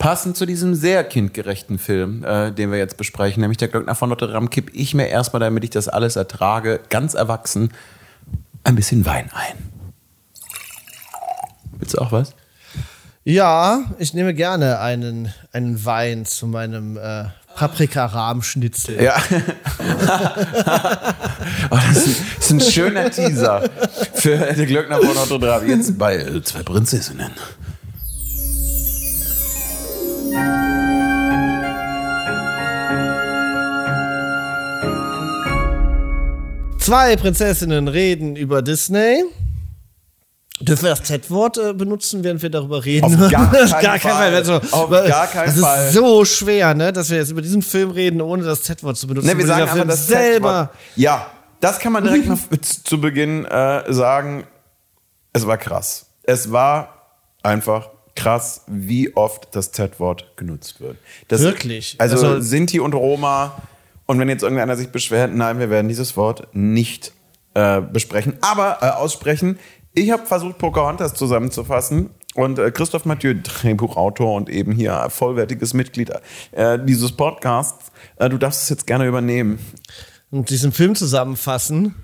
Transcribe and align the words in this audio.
Passend 0.00 0.34
zu 0.34 0.46
diesem 0.46 0.74
sehr 0.74 1.04
kindgerechten 1.04 1.78
Film, 1.78 2.24
äh, 2.24 2.52
den 2.52 2.72
wir 2.72 2.78
jetzt 2.78 2.96
besprechen, 2.96 3.42
nämlich 3.42 3.58
der 3.58 3.68
Glöckner 3.68 3.94
von 3.94 4.08
Notre 4.08 4.32
Dame, 4.32 4.48
kipp 4.48 4.70
ich 4.72 4.94
mir 4.94 5.08
erstmal, 5.08 5.40
damit 5.40 5.62
ich 5.62 5.68
das 5.68 5.88
alles 5.88 6.16
ertrage, 6.16 6.80
ganz 6.88 7.12
erwachsen, 7.12 7.70
ein 8.64 8.76
bisschen 8.76 9.04
Wein 9.04 9.28
ein. 9.34 9.58
Willst 11.78 11.92
du 11.92 11.98
auch 11.98 12.12
was? 12.12 12.34
Ja, 13.24 13.82
ich 13.98 14.14
nehme 14.14 14.32
gerne 14.32 14.80
einen, 14.80 15.34
einen 15.52 15.84
Wein 15.84 16.24
zu 16.24 16.46
meinem 16.46 16.96
äh, 16.96 17.24
Paprika-Rahmschnitzel. 17.56 19.02
Ja. 19.02 19.16
oh, 21.70 21.78
das, 21.92 22.06
ist 22.06 22.20
ein, 22.20 22.26
das, 22.36 22.46
ist 22.46 22.50
ein, 22.52 22.60
schöner 22.62 23.10
Teaser 23.10 23.68
für 24.14 24.38
den 24.38 24.66
Glöckner 24.66 24.96
von 24.96 25.14
Notre 25.14 25.38
Dame. 25.38 25.66
Jetzt 25.66 25.98
bei 25.98 26.16
äh, 26.16 26.42
zwei 26.42 26.62
Prinzessinnen. 26.62 27.32
Zwei 36.80 37.14
Prinzessinnen 37.16 37.88
reden 37.88 38.36
über 38.36 38.62
Disney. 38.62 39.22
Dürfen 40.60 40.82
wir 40.84 40.90
das 40.90 41.04
Z-Wort 41.04 41.56
äh, 41.56 41.72
benutzen, 41.72 42.24
während 42.24 42.42
wir 42.42 42.50
darüber 42.50 42.84
reden? 42.84 43.04
Auf 43.04 43.30
gar 43.30 43.50
keinen 43.50 43.70
gar 43.70 43.98
kein 43.98 44.12
Fall. 44.12 44.34
Also, 44.34 44.54
Auf 44.72 44.90
gar 44.90 45.26
keinen 45.26 45.46
das 45.46 45.60
Fall. 45.60 45.86
ist 45.86 45.94
so 45.94 46.24
schwer, 46.24 46.74
ne, 46.74 46.92
dass 46.92 47.10
wir 47.10 47.18
jetzt 47.18 47.30
über 47.30 47.42
diesen 47.42 47.62
Film 47.62 47.90
reden, 47.90 48.20
ohne 48.20 48.42
das 48.42 48.62
Z-Wort 48.64 48.96
zu 48.96 49.06
benutzen. 49.06 49.28
Ne, 49.28 49.38
wir 49.38 49.46
sagen 49.46 49.62
einfach 49.62 49.86
das 49.86 50.06
selber. 50.06 50.70
Ja, 50.96 51.26
das 51.60 51.78
kann 51.78 51.92
man 51.92 52.04
direkt 52.04 52.26
mal 52.28 52.38
zu 52.60 53.00
Beginn 53.00 53.44
äh, 53.44 53.92
sagen. 53.92 54.44
Es 55.32 55.46
war 55.46 55.58
krass. 55.58 56.06
Es 56.24 56.50
war 56.50 57.18
einfach 57.42 57.90
krass, 58.16 58.64
wie 58.66 59.16
oft 59.16 59.48
das 59.52 59.72
Z-Wort 59.72 60.36
genutzt 60.36 60.80
wird. 60.80 60.96
Das, 61.28 61.40
Wirklich? 61.40 61.96
Also, 61.98 62.16
Also- 62.16 62.40
Sinti 62.40 62.80
und 62.80 62.94
Roma. 62.94 63.60
Und 64.06 64.18
wenn 64.18 64.28
jetzt 64.28 64.42
irgendeiner 64.42 64.76
sich 64.76 64.88
beschwert, 64.88 65.32
nein, 65.34 65.58
wir 65.60 65.70
werden 65.70 65.88
dieses 65.88 66.16
Wort 66.16 66.48
nicht 66.52 67.12
äh, 67.54 67.80
besprechen, 67.80 68.36
aber 68.40 68.78
äh, 68.80 68.90
aussprechen. 68.90 69.58
Ich 69.92 70.10
habe 70.10 70.24
versucht, 70.26 70.58
Pocahontas 70.58 71.14
zusammenzufassen. 71.14 72.10
Und 72.34 72.58
äh, 72.60 72.70
Christoph 72.70 73.04
Mathieu, 73.06 73.34
Drehbuchautor 73.42 74.34
und 74.36 74.48
eben 74.48 74.70
hier 74.72 75.08
vollwertiges 75.10 75.74
Mitglied 75.74 76.12
äh, 76.52 76.78
dieses 76.84 77.10
Podcasts, 77.12 77.90
äh, 78.16 78.28
du 78.28 78.38
darfst 78.38 78.62
es 78.62 78.68
jetzt 78.68 78.86
gerne 78.86 79.06
übernehmen. 79.06 79.58
Und 80.30 80.50
diesen 80.50 80.70
Film 80.70 80.94
zusammenfassen. 80.94 81.96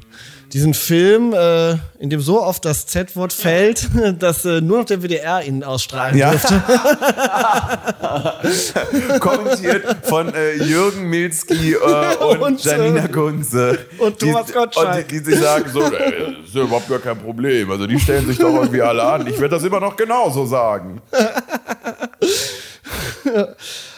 Diesen 0.53 0.75
Film, 0.75 1.35
äh, 1.35 1.73
in 1.99 2.09
dem 2.09 2.21
so 2.21 2.41
oft 2.43 2.65
das 2.65 2.87
Z-Wort 2.87 3.33
fällt, 3.33 3.89
dass 4.21 4.45
äh, 4.45 4.61
nur 4.61 4.79
noch 4.79 4.85
der 4.87 5.03
WDR 5.03 5.43
ihn 5.43 5.65
ausstrahlen 5.65 6.17
Ja. 6.17 6.31
dürfte. 6.31 6.63
Kommentiert 9.21 9.85
von 10.05 10.33
äh, 10.35 10.55
Jürgen 10.63 11.09
Milski 11.11 11.75
äh, 11.75 12.17
und, 12.25 12.41
Und, 12.41 12.65
Janina 12.65 13.05
äh, 13.05 13.09
Kunze. 13.09 13.79
und 13.99 14.19
Thomas 14.19 14.47
die, 14.47 14.53
Gottschalk. 14.53 14.97
Und 15.05 15.11
die, 15.11 15.19
die 15.19 15.25
sich 15.33 15.41
sagen 15.41 15.71
so, 15.73 15.83
äh, 15.83 15.91
das 15.91 16.49
ist 16.49 16.55
ja 16.55 16.63
überhaupt 16.63 16.89
gar 16.89 16.99
kein 17.01 17.19
Problem. 17.19 17.71
Also 17.71 17.87
die 17.87 17.99
stellen 17.99 18.27
sich 18.27 18.39
doch 18.39 18.55
irgendwie 18.55 18.83
alle 18.83 19.03
an. 19.03 19.27
Ich 19.27 19.39
werde 19.41 19.57
das 19.57 19.65
immer 19.65 19.81
noch 19.81 19.97
genauso 19.97 20.47
sagen. 20.47 21.01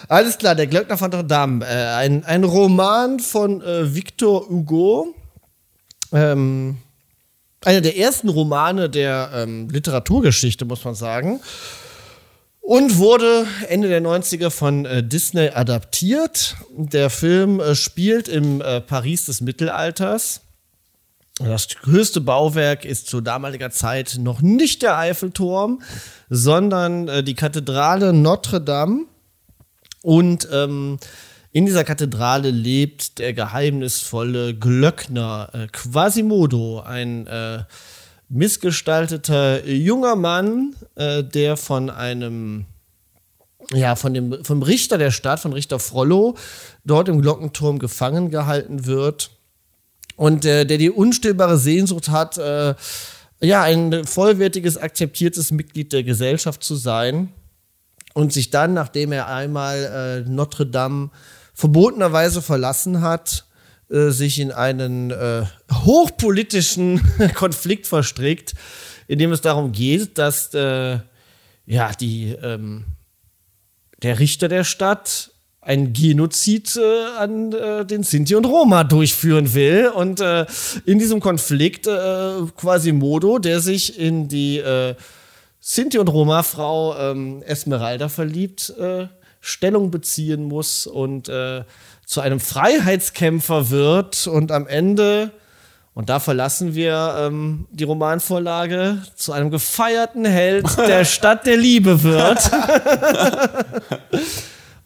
Alles 0.09 0.39
klar, 0.39 0.55
der 0.55 0.67
Glöckner 0.67 0.97
von 0.97 1.11
Notre 1.11 1.27
Dame. 1.27 1.65
Äh, 1.67 1.95
ein, 1.97 2.25
ein 2.25 2.45
Roman 2.45 3.21
von 3.21 3.61
äh, 3.63 3.95
Victor 3.95 4.49
Hugo. 4.49 5.15
Ähm, 6.13 6.79
einer 7.65 7.81
der 7.81 7.97
ersten 7.97 8.29
Romane 8.29 8.89
der 8.89 9.31
ähm, 9.35 9.69
Literaturgeschichte, 9.69 10.65
muss 10.65 10.85
man 10.85 10.95
sagen. 10.95 11.41
Und 12.61 12.99
wurde 12.99 13.47
Ende 13.69 13.89
der 13.89 14.03
90er 14.03 14.51
von 14.51 14.85
äh, 14.85 15.03
Disney 15.03 15.49
adaptiert. 15.49 16.57
Der 16.77 17.11
Film 17.11 17.61
äh, 17.61 17.75
spielt 17.75 18.29
im 18.29 18.61
äh, 18.61 18.81
Paris 18.81 19.27
des 19.27 19.41
Mittelalters. 19.41 20.43
Das 21.39 21.69
höchste 21.85 22.21
Bauwerk 22.21 22.85
ist 22.85 23.07
zu 23.07 23.21
damaliger 23.21 23.71
Zeit 23.71 24.17
noch 24.19 24.43
nicht 24.43 24.83
der 24.83 24.99
Eiffelturm, 24.99 25.83
sondern 26.29 27.09
äh, 27.09 27.23
die 27.23 27.35
Kathedrale 27.35 28.13
Notre 28.13 28.61
Dame. 28.61 29.07
Und 30.03 30.49
ähm, 30.53 30.99
in 31.53 31.67
dieser 31.67 31.85
Kathedrale 31.85 32.51
lebt 32.51 33.19
der 33.19 33.33
geheimnisvolle 33.33 34.55
Glöckner 34.55 35.51
äh, 35.53 35.67
Quasimodo, 35.69 36.81
ein 36.81 37.27
äh, 37.27 37.65
missgestalteter 38.29 39.67
junger 39.67 40.17
Mann, 40.17 40.75
äh, 40.95 41.25
der 41.25 41.57
von 41.57 41.91
einem 41.91 42.67
ja, 43.73 43.97
von 43.97 44.15
dem, 44.15 44.45
vom 44.45 44.63
Richter 44.63 44.99
der 44.99 45.11
Stadt, 45.11 45.41
von 45.41 45.53
Richter 45.53 45.79
Frollo, 45.79 46.37
dort 46.85 47.09
im 47.09 47.21
Glockenturm 47.21 47.79
gefangen 47.79 48.31
gehalten 48.31 48.87
wird. 48.87 49.31
Und 50.17 50.45
äh, 50.45 50.65
der 50.65 50.79
die 50.79 50.91
unstillbare 50.91 51.59
Sehnsucht 51.59 52.09
hat, 52.09 52.39
äh, 52.39 52.75
ja, 53.41 53.63
ein 53.63 54.05
vollwertiges, 54.05 54.79
akzeptiertes 54.79 55.51
Mitglied 55.51 55.93
der 55.93 56.03
Gesellschaft 56.03 56.65
zu 56.65 56.75
sein 56.77 57.33
und 58.15 58.33
sich 58.33 58.51
dann, 58.51 58.75
nachdem 58.75 59.13
er 59.13 59.29
einmal 59.29 60.25
äh, 60.27 60.29
Notre 60.29 60.67
Dame 60.67 61.11
verbotenerweise 61.59 62.41
verlassen 62.41 63.01
hat, 63.01 63.45
äh, 63.91 64.11
sich 64.11 64.39
in 64.39 64.53
einen 64.53 65.11
äh, 65.11 65.43
hochpolitischen 65.73 67.03
Konflikt 67.35 67.89
verstrickt, 67.89 68.55
in 69.09 69.19
dem 69.19 69.33
es 69.33 69.41
darum 69.41 69.73
geht, 69.73 70.19
dass 70.19 70.55
äh, 70.55 71.01
ja 71.67 71.91
die 71.99 72.31
ähm, 72.41 72.85
der 74.05 74.21
Richter 74.21 74.47
der 74.47 74.63
Stadt 74.63 75.33
ein 75.61 75.93
Genozid 75.93 76.77
äh, 76.77 77.07
an 77.19 77.53
äh, 77.53 77.85
den 77.85 78.05
Sinti 78.05 78.37
und 78.37 78.45
Roma 78.45 78.85
durchführen 78.85 79.53
will. 79.53 79.89
Und 79.93 80.21
äh, 80.21 80.47
in 80.87 81.01
diesem 81.01 81.19
Konflikt 81.19 81.89
äh, 81.89 82.35
Quasimodo, 82.57 83.41
der 83.41 83.59
sich 83.59 83.99
in 83.99 84.29
die 84.29 84.59
äh, 84.59 84.95
Sinti 85.59 85.99
und 85.99 86.09
Roma-Frau 86.09 86.97
ähm, 86.97 87.43
Esmeralda 87.43 88.09
verliebt, 88.09 88.73
äh, 88.79 89.09
Stellung 89.49 89.91
beziehen 89.91 90.45
muss 90.45 90.87
und 90.87 91.29
äh, 91.29 91.65
zu 92.05 92.21
einem 92.21 92.41
Freiheitskämpfer 92.41 93.71
wird 93.71 94.27
und 94.27 94.53
am 94.53 94.67
Ende, 94.67 95.33
und 95.95 96.09
da 96.09 96.21
verlassen 96.21 96.75
wir 96.75 97.17
ähm, 97.19 97.67
die 97.71 97.85
Romanvorlage, 97.85 99.03
zu 99.15 99.33
einem 99.33 99.51
gefeierten 99.51 100.25
Held 100.25 100.67
der 100.79 101.05
Stadt 101.07 101.47
der 101.47 101.57
Liebe 101.57 102.03
wird. 102.03 102.39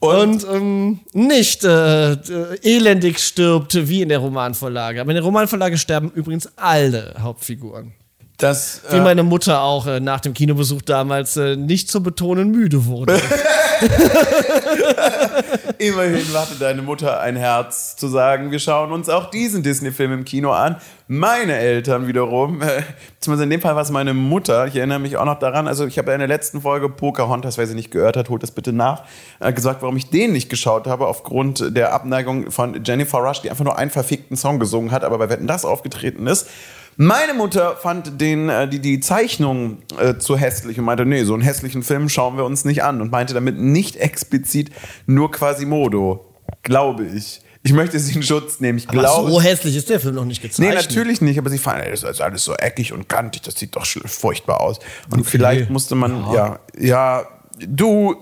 Und, 0.03 0.45
ähm, 0.53 0.99
nicht 1.13 1.63
äh, 1.63 2.15
äh, 2.15 2.17
elendig 2.63 3.21
stirbt 3.21 3.89
wie 3.89 4.03
in 4.03 4.09
der 4.09 4.19
Romanvorlage. 4.19 5.01
Aber 5.01 5.11
in 5.11 5.15
der 5.15 5.23
Romanvorlage 5.23 5.79
sterben 5.79 6.11
übrigens 6.11 6.49
alle 6.57 7.15
Hauptfiguren. 7.21 7.93
Das, 8.37 8.81
Wie 8.91 8.97
äh, 8.97 9.01
meine 9.01 9.23
Mutter 9.23 9.63
auch 9.63 9.87
äh, 9.87 10.01
nach 10.01 10.19
dem 10.19 10.35
Kinobesuch 10.35 10.83
damals 10.83 11.37
äh, 11.37 11.55
nicht 11.55 11.89
zu 11.89 12.03
betonen 12.03 12.51
müde 12.51 12.87
wurde. 12.87 13.21
Immerhin 15.79 16.27
hatte 16.35 16.55
deine 16.59 16.83
Mutter 16.83 17.21
ein 17.21 17.37
Herz 17.37 17.97
zu 17.97 18.09
sagen, 18.09 18.51
wir 18.51 18.59
schauen 18.59 18.93
uns 18.93 19.09
auch 19.09 19.31
diesen 19.31 19.63
Disney-Film 19.63 20.13
im 20.13 20.25
Kino 20.25 20.53
an. 20.53 20.77
Meine 21.09 21.57
Eltern 21.57 22.07
wiederum, 22.07 22.63
äh, 22.63 22.83
beziehungsweise 23.15 23.45
in 23.45 23.51
dem 23.51 23.61
Fall 23.61 23.75
war 23.75 23.83
es 23.83 23.91
meine 23.91 24.15
Mutter, 24.15 24.67
ich 24.67 24.77
erinnere 24.77 24.99
mich 24.99 25.17
auch 25.17 25.25
noch 25.25 25.39
daran, 25.39 25.69
also 25.69 25.87
ich 25.87 25.99
habe 25.99 26.13
in 26.13 26.21
der 26.21 26.29
letzten 26.29 26.63
Folge 26.63 26.89
Pocahontas, 26.89 27.59
wer 27.59 27.67
sie 27.67 27.75
nicht 27.75 27.91
gehört 27.91 28.17
hat, 28.17 28.31
holt 28.31 28.43
das 28.43 28.53
bitte 28.53 28.73
nach, 28.73 29.03
äh, 29.41 29.53
gesagt, 29.53 29.83
warum 29.83 29.97
ich 29.97 30.11
den 30.11 30.33
nicht 30.33 30.49
geschaut 30.49 30.87
habe, 30.87 31.07
aufgrund 31.07 31.77
der 31.77 31.93
Abneigung 31.93 32.51
von 32.51 32.83
Jennifer 32.85 33.19
Rush, 33.19 33.43
die 33.43 33.51
einfach 33.51 33.65
nur 33.65 33.77
einen 33.77 33.91
verfickten 33.91 34.37
Song 34.37 34.59
gesungen 34.59 34.91
hat, 34.93 35.05
aber 35.05 35.19
bei 35.19 35.29
Wetten 35.29 35.47
das 35.47 35.65
aufgetreten 35.65 36.27
ist. 36.27 36.49
Meine 36.97 37.35
Mutter 37.35 37.77
fand 37.77 38.21
den, 38.21 38.49
äh, 38.49 38.69
die, 38.69 38.79
die 38.81 39.01
Zeichnung 39.01 39.79
äh, 39.99 40.17
zu 40.19 40.37
hässlich 40.37 40.79
und 40.79 40.85
meinte, 40.85 41.07
nee, 41.07 41.25
so 41.25 41.33
einen 41.35 41.43
hässlichen 41.43 41.83
Film 41.83 42.09
schauen 42.09 42.37
wir 42.37 42.45
uns 42.45 42.65
nicht 42.65 42.85
an 42.85 43.01
und 43.01 43.11
meinte 43.11 43.35
damit 43.35 43.59
nicht 43.59 43.97
explizit 43.97 44.71
nur 45.07 45.31
Quasimodo, 45.31 46.25
glaube 46.63 47.05
ich. 47.07 47.41
Ich 47.65 47.73
möchte 47.73 47.99
sie 48.01 48.15
in 48.17 48.23
Schutz 48.25 48.59
nehmen. 48.61 48.79
Ich 48.79 48.89
Aber 48.89 48.99
glaube. 48.99 49.31
so 49.31 49.41
hässlich 49.41 49.77
ist 49.77 49.89
der 49.89 50.01
Film 50.01 50.17
noch 50.17 50.25
nicht 50.25 50.43
Nee, 50.43 50.49
gezeichnet. 50.49 50.75
natürlich 50.91 51.21
nicht, 51.21 51.39
aber 51.39 51.49
sie 51.49 51.59
fanden, 51.59 51.89
das 51.91 52.03
ist 52.03 52.21
alles 52.21 52.43
so 52.45 52.55
eckig 52.55 52.93
und 52.93 53.09
kantig, 53.09 53.43
das 53.43 53.55
sieht 53.55 53.77
doch 53.77 53.87
furchtbar 53.87 54.61
aus. 54.61 54.81
Und 55.11 55.25
vielleicht 55.25 55.71
musste 55.71 55.95
man, 55.95 56.33
ja, 56.35 56.59
ja, 56.79 57.25
du. 57.59 58.17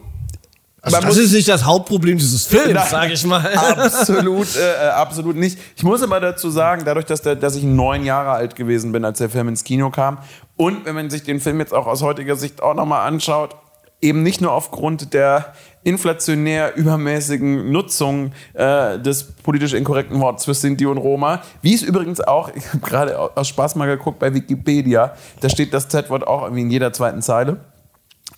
Also 0.82 1.00
das 1.00 1.16
ist 1.18 1.32
nicht 1.32 1.48
das 1.48 1.64
Hauptproblem 1.64 2.16
dieses 2.16 2.46
Films, 2.46 2.90
sage 2.90 3.12
ich 3.12 3.24
mal. 3.26 3.46
Absolut, 3.54 4.56
äh, 4.56 4.86
äh, 4.86 4.88
absolut 4.88 5.36
nicht. 5.36 5.58
Ich 5.76 5.82
muss 5.82 6.02
aber 6.02 6.20
dazu 6.20 6.50
sagen, 6.50 6.82
dadurch, 6.84 7.04
dass, 7.04 7.20
der, 7.20 7.36
dass 7.36 7.54
ich 7.54 7.64
neun 7.64 8.04
Jahre 8.04 8.30
alt 8.30 8.56
gewesen 8.56 8.90
bin, 8.90 9.04
als 9.04 9.18
der 9.18 9.28
Film 9.28 9.48
ins 9.48 9.62
Kino 9.62 9.90
kam, 9.90 10.18
und 10.56 10.84
wenn 10.84 10.94
man 10.94 11.10
sich 11.10 11.22
den 11.22 11.40
Film 11.40 11.60
jetzt 11.60 11.74
auch 11.74 11.86
aus 11.86 12.02
heutiger 12.02 12.36
Sicht 12.36 12.62
auch 12.62 12.74
nochmal 12.74 13.06
anschaut, 13.06 13.56
eben 14.00 14.22
nicht 14.22 14.40
nur 14.40 14.52
aufgrund 14.52 15.12
der 15.12 15.52
inflationär 15.82 16.76
übermäßigen 16.76 17.70
Nutzung 17.70 18.32
äh, 18.54 18.98
des 18.98 19.32
politisch 19.42 19.72
inkorrekten 19.72 20.20
Wortes 20.20 20.44
für 20.44 20.54
Sinti 20.54 20.86
und 20.86 20.98
Roma, 20.98 21.42
wie 21.62 21.74
es 21.74 21.82
übrigens 21.82 22.20
auch, 22.20 22.50
ich 22.54 22.66
habe 22.68 22.78
gerade 22.78 23.18
aus 23.18 23.48
Spaß 23.48 23.76
mal 23.76 23.86
geguckt 23.86 24.18
bei 24.18 24.32
Wikipedia, 24.34 25.14
da 25.40 25.48
steht 25.48 25.74
das 25.74 25.88
Z-Wort 25.88 26.26
auch 26.26 26.42
irgendwie 26.42 26.62
in 26.62 26.70
jeder 26.70 26.92
zweiten 26.92 27.22
Zeile, 27.22 27.58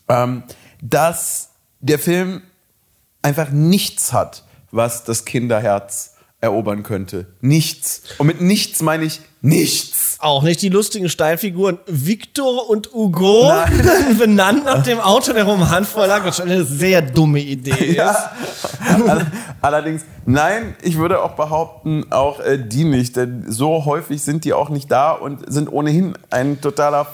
ähm, 0.09 0.43
dass 0.81 1.52
der 1.83 1.99
Film 1.99 2.43
einfach 3.21 3.51
nichts 3.51 4.13
hat, 4.13 4.45
was 4.71 5.05
das 5.05 5.25
Kinderherz 5.25 6.15
erobern 6.41 6.83
könnte. 6.83 7.27
Nichts. 7.41 8.03
Und 8.19 8.27
mit 8.27 8.41
nichts 8.41 8.83
meine 8.83 9.05
ich 9.05 9.21
nichts. 9.43 10.17
Auch 10.19 10.43
nicht 10.43 10.61
die 10.61 10.69
lustigen 10.69 11.09
Steinfiguren 11.09 11.79
Victor 11.87 12.69
und 12.69 12.93
Hugo, 12.93 13.53
benannt 14.19 14.65
nach 14.65 14.83
dem 14.83 15.01
Autor 15.01 15.35
der 15.35 15.45
Romanvorlage, 15.45 16.27
was 16.27 16.37
schon 16.39 16.51
eine 16.51 16.65
sehr 16.65 17.01
dumme 17.01 17.41
Idee 17.41 17.93
ja. 17.97 18.11
ist. 18.11 19.27
Allerdings, 19.61 20.05
nein, 20.27 20.75
ich 20.83 20.99
würde 20.99 21.23
auch 21.23 21.33
behaupten, 21.33 22.07
auch 22.11 22.41
äh, 22.41 22.59
die 22.59 22.85
nicht, 22.85 23.17
denn 23.17 23.45
so 23.49 23.85
häufig 23.85 24.23
sind 24.23 24.45
die 24.45 24.53
auch 24.53 24.69
nicht 24.69 24.91
da 24.91 25.13
und 25.13 25.53
sind 25.53 25.71
ohnehin 25.73 26.15
ein 26.31 26.61
totaler 26.61 27.05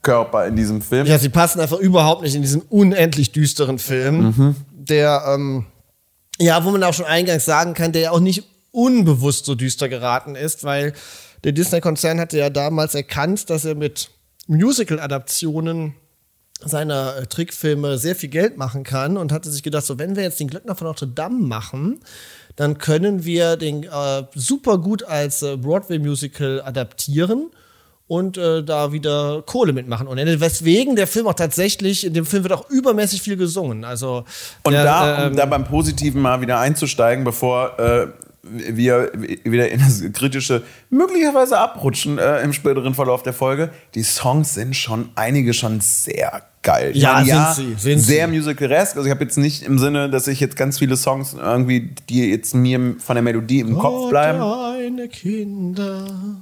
Fremdkörper 0.00 0.46
in 0.46 0.56
diesem 0.56 0.82
Film. 0.82 1.06
Ja, 1.06 1.18
sie 1.18 1.28
passen 1.28 1.60
einfach 1.60 1.78
überhaupt 1.78 2.22
nicht 2.22 2.34
in 2.34 2.42
diesen 2.42 2.62
unendlich 2.62 3.32
düsteren 3.32 3.78
Film, 3.78 4.34
mhm. 4.36 4.56
der, 4.72 5.22
ähm, 5.28 5.66
ja, 6.38 6.64
wo 6.64 6.70
man 6.70 6.82
auch 6.84 6.94
schon 6.94 7.06
eingangs 7.06 7.44
sagen 7.44 7.74
kann, 7.74 7.92
der 7.92 8.02
ja 8.02 8.10
auch 8.10 8.20
nicht 8.20 8.44
unbewusst 8.72 9.44
so 9.44 9.54
düster 9.54 9.88
geraten 9.88 10.36
ist, 10.36 10.64
weil 10.64 10.92
der 11.44 11.52
Disney-Konzern 11.52 12.20
hatte 12.20 12.38
ja 12.38 12.50
damals 12.50 12.94
erkannt, 12.94 13.50
dass 13.50 13.64
er 13.64 13.74
mit 13.74 14.10
Musical-Adaptionen 14.46 15.94
seiner 16.62 17.16
äh, 17.16 17.26
Trickfilme 17.26 17.96
sehr 17.96 18.14
viel 18.14 18.28
Geld 18.28 18.58
machen 18.58 18.84
kann 18.84 19.16
und 19.16 19.32
hatte 19.32 19.50
sich 19.50 19.62
gedacht, 19.62 19.86
so 19.86 19.98
wenn 19.98 20.14
wir 20.14 20.22
jetzt 20.22 20.40
den 20.40 20.48
Glöckner 20.48 20.74
von 20.74 20.86
Notre 20.86 21.08
Dame 21.08 21.38
machen, 21.38 22.00
dann 22.56 22.76
können 22.76 23.24
wir 23.24 23.56
den 23.56 23.84
äh, 23.84 24.24
super 24.34 24.76
gut 24.76 25.02
als 25.02 25.42
äh, 25.42 25.56
Broadway-Musical 25.56 26.60
adaptieren 26.62 27.50
und 28.10 28.36
äh, 28.38 28.64
da 28.64 28.90
wieder 28.90 29.44
Kohle 29.46 29.72
mitmachen. 29.72 30.08
Und 30.08 30.18
weswegen 30.18 30.96
der 30.96 31.06
Film 31.06 31.28
auch 31.28 31.34
tatsächlich, 31.34 32.04
in 32.04 32.12
dem 32.12 32.26
Film 32.26 32.42
wird 32.42 32.52
auch 32.52 32.68
übermäßig 32.68 33.22
viel 33.22 33.36
gesungen. 33.36 33.84
Also, 33.84 34.24
und 34.64 34.72
der, 34.72 34.82
da, 34.82 35.26
um 35.26 35.30
ähm, 35.30 35.36
da 35.36 35.46
beim 35.46 35.64
Positiven 35.64 36.20
mal 36.20 36.40
wieder 36.40 36.58
einzusteigen, 36.58 37.22
bevor 37.22 37.78
äh, 37.78 38.08
wir 38.42 39.12
wieder 39.44 39.70
in 39.70 39.78
das 39.78 40.02
kritische 40.12 40.62
möglicherweise 40.90 41.56
abrutschen 41.56 42.18
äh, 42.18 42.42
im 42.42 42.52
späteren 42.52 42.94
Verlauf 42.94 43.22
der 43.22 43.32
Folge. 43.32 43.70
Die 43.94 44.02
Songs 44.02 44.54
sind 44.54 44.74
schon 44.74 45.10
einige 45.14 45.54
schon 45.54 45.78
sehr 45.80 46.42
geil. 46.64 46.90
Ja, 46.94 47.22
ja 47.22 47.54
sind 47.54 47.78
sie. 47.78 47.80
Sind 47.80 48.00
sehr 48.00 48.26
musical-esque. 48.26 48.96
Also 48.96 49.06
ich 49.06 49.14
habe 49.14 49.22
jetzt 49.22 49.38
nicht 49.38 49.62
im 49.62 49.78
Sinne, 49.78 50.10
dass 50.10 50.26
ich 50.26 50.40
jetzt 50.40 50.56
ganz 50.56 50.80
viele 50.80 50.96
Songs 50.96 51.36
irgendwie, 51.40 51.94
die 52.08 52.28
jetzt 52.28 52.56
mir 52.56 52.96
von 52.98 53.14
der 53.14 53.22
Melodie 53.22 53.60
im 53.60 53.78
Kopf 53.78 54.10
bleiben. 54.10 54.40
Deine 54.40 55.06
Kinder 55.06 56.40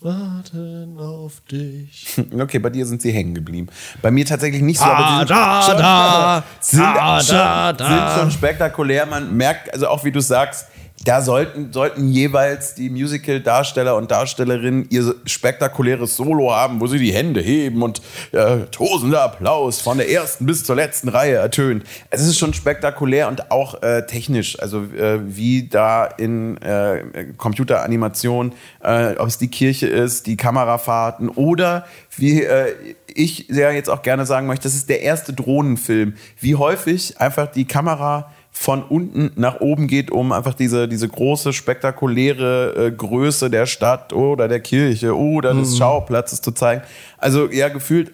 warten 0.00 0.98
auf 0.98 1.40
dich. 1.50 2.16
Okay, 2.40 2.58
bei 2.58 2.70
dir 2.70 2.86
sind 2.86 3.02
sie 3.02 3.12
hängen 3.12 3.34
geblieben. 3.34 3.68
Bei 4.00 4.10
mir 4.10 4.24
tatsächlich 4.24 4.62
nicht 4.62 4.78
so, 4.78 4.84
da, 4.84 4.96
aber 4.96 5.24
da, 5.26 5.62
schon, 5.66 5.76
da, 5.78 6.44
sind, 6.60 6.80
da, 6.80 7.20
schon, 7.20 7.36
da, 7.36 7.72
da. 7.72 8.14
sind 8.14 8.20
schon 8.20 8.30
spektakulär. 8.30 9.04
Man 9.06 9.36
merkt, 9.36 9.72
also 9.74 9.88
auch 9.88 10.04
wie 10.04 10.12
du 10.12 10.20
sagst, 10.20 10.68
da 11.04 11.22
sollten, 11.22 11.72
sollten 11.72 12.08
jeweils 12.08 12.74
die 12.74 12.90
Musical-Darsteller 12.90 13.96
und 13.96 14.10
Darstellerinnen 14.10 14.86
ihr 14.90 15.14
spektakuläres 15.24 16.16
Solo 16.16 16.52
haben, 16.52 16.78
wo 16.80 16.86
sie 16.86 16.98
die 16.98 17.12
Hände 17.12 17.40
heben 17.40 17.82
und 17.82 18.02
äh, 18.32 18.66
tosender 18.70 19.22
Applaus 19.22 19.80
von 19.80 19.96
der 19.96 20.10
ersten 20.10 20.44
bis 20.44 20.62
zur 20.62 20.76
letzten 20.76 21.08
Reihe 21.08 21.36
ertönt. 21.36 21.84
Es 22.10 22.20
ist 22.20 22.38
schon 22.38 22.52
spektakulär 22.52 23.28
und 23.28 23.50
auch 23.50 23.82
äh, 23.82 24.06
technisch, 24.06 24.60
also 24.60 24.82
äh, 24.82 25.20
wie 25.24 25.68
da 25.68 26.04
in 26.04 26.58
äh, 26.58 27.32
Computeranimation, 27.38 28.52
äh, 28.82 29.16
ob 29.16 29.28
es 29.28 29.38
die 29.38 29.48
Kirche 29.48 29.86
ist, 29.86 30.26
die 30.26 30.36
Kamerafahrten 30.36 31.30
oder 31.30 31.86
wie 32.18 32.42
äh, 32.42 32.74
ich 33.06 33.46
sehr 33.48 33.72
jetzt 33.72 33.88
auch 33.88 34.02
gerne 34.02 34.26
sagen 34.26 34.46
möchte, 34.46 34.64
das 34.64 34.74
ist 34.74 34.90
der 34.90 35.00
erste 35.00 35.32
Drohnenfilm. 35.32 36.14
Wie 36.38 36.56
häufig 36.56 37.18
einfach 37.18 37.46
die 37.46 37.64
Kamera 37.64 38.30
von 38.52 38.82
unten 38.82 39.32
nach 39.36 39.60
oben 39.60 39.86
geht, 39.86 40.10
um 40.10 40.32
einfach 40.32 40.54
diese, 40.54 40.88
diese 40.88 41.08
große, 41.08 41.52
spektakuläre 41.52 42.88
äh, 42.88 42.90
Größe 42.90 43.48
der 43.48 43.66
Stadt 43.66 44.12
oder 44.12 44.48
der 44.48 44.60
Kirche 44.60 45.16
oder 45.16 45.54
des 45.54 45.72
mhm. 45.72 45.76
Schauplatzes 45.76 46.42
zu 46.42 46.52
zeigen. 46.52 46.82
Also 47.16 47.50
ja, 47.50 47.68
gefühlt 47.68 48.12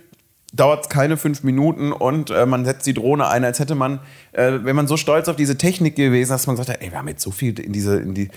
dauert 0.53 0.85
es 0.85 0.89
keine 0.89 1.17
fünf 1.17 1.43
Minuten 1.43 1.93
und 1.93 2.31
äh, 2.31 2.47
man 2.47 2.65
setzt 2.65 2.87
die 2.87 2.95
Drohne 2.95 3.29
ein, 3.29 3.45
als 3.45 3.59
hätte 3.59 3.75
man, 3.75 4.01
äh, 4.33 4.53
wenn 4.63 4.77
man 4.77 4.87
so 4.87 4.97
stolz 4.97 5.29
auf 5.29 5.37
diese 5.37 5.59
Technik 5.59 5.97
gewesen, 5.97 6.31
dass 6.31 6.47
man 6.47 6.57
sagt, 6.57 6.69
ey, 6.69 6.91
wir 6.91 6.99
haben 6.99 7.09
jetzt 7.09 7.23
so 7.23 7.31
viel 7.31 7.59
in 7.59 7.73
diese, 7.73 7.99
in 7.99 8.15
die, 8.15 8.31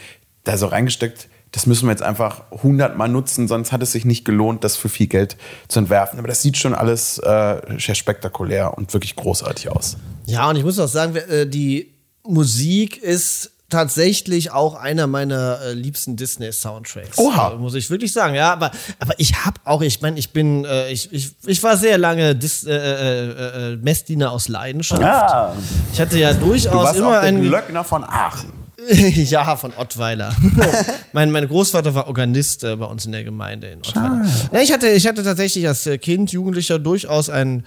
da 0.43 0.57
so 0.57 0.67
reingesteckt, 0.67 1.29
das 1.51 1.65
müssen 1.65 1.87
wir 1.87 1.91
jetzt 1.91 2.03
einfach 2.03 2.43
hundertmal 2.51 3.09
nutzen, 3.09 3.47
sonst 3.47 3.71
hat 3.71 3.81
es 3.81 3.91
sich 3.91 4.05
nicht 4.05 4.23
gelohnt, 4.23 4.63
das 4.63 4.75
für 4.75 4.89
viel 4.89 5.07
Geld 5.07 5.37
zu 5.67 5.79
entwerfen. 5.79 6.19
Aber 6.19 6.27
das 6.27 6.41
sieht 6.41 6.57
schon 6.57 6.73
alles 6.73 7.17
äh, 7.19 7.61
sehr 7.79 7.95
spektakulär 7.95 8.77
und 8.77 8.93
wirklich 8.93 9.15
großartig 9.15 9.69
aus. 9.69 9.97
Ja, 10.25 10.49
und 10.49 10.57
ich 10.57 10.63
muss 10.63 10.77
auch 10.79 10.87
sagen, 10.87 11.15
äh, 11.15 11.47
die 11.47 11.93
Musik 12.23 12.97
ist 12.97 13.51
tatsächlich 13.69 14.51
auch 14.51 14.75
einer 14.75 15.07
meiner 15.07 15.59
äh, 15.61 15.73
liebsten 15.73 16.15
Disney-Soundtracks. 16.15 17.17
Oha. 17.17 17.53
Äh, 17.53 17.57
muss 17.57 17.75
ich 17.75 17.89
wirklich 17.89 18.11
sagen, 18.11 18.35
ja. 18.35 18.51
Aber, 18.51 18.71
aber 18.99 19.13
ich 19.17 19.45
habe 19.45 19.59
auch, 19.63 19.81
ich 19.81 20.01
meine, 20.01 20.19
ich 20.19 20.31
bin, 20.31 20.65
äh, 20.65 20.91
ich, 20.91 21.11
ich, 21.13 21.31
ich 21.45 21.63
war 21.63 21.77
sehr 21.77 21.97
lange 21.97 22.35
Dis 22.35 22.65
äh, 22.65 22.73
äh, 22.73 23.75
Messdiener 23.77 24.31
aus 24.31 24.47
Leidenschaft. 24.47 25.01
Ja. 25.01 25.55
Ich 25.93 26.01
hatte 26.01 26.17
ja 26.17 26.33
durchaus 26.33 26.71
du 26.71 26.77
warst 26.77 26.97
immer 26.97 27.19
auch 27.19 27.23
einen. 27.23 27.41
Glöckner 27.41 27.83
von 27.83 28.03
Aachen. 28.03 28.58
ja, 29.15 29.55
von 29.55 29.73
Ottweiler. 29.75 30.35
mein, 31.13 31.31
mein 31.31 31.47
Großvater 31.47 31.93
war 31.95 32.07
Organist 32.07 32.63
äh, 32.63 32.75
bei 32.75 32.85
uns 32.85 33.05
in 33.05 33.11
der 33.11 33.23
Gemeinde 33.23 33.67
in 33.67 33.79
Ottweiler. 33.79 34.25
Ja, 34.51 34.61
ich, 34.61 34.71
hatte, 34.71 34.87
ich 34.89 35.07
hatte 35.07 35.23
tatsächlich 35.23 35.67
als 35.67 35.89
Kind, 36.01 36.31
Jugendlicher 36.31 36.79
durchaus 36.79 37.29
ein, 37.29 37.65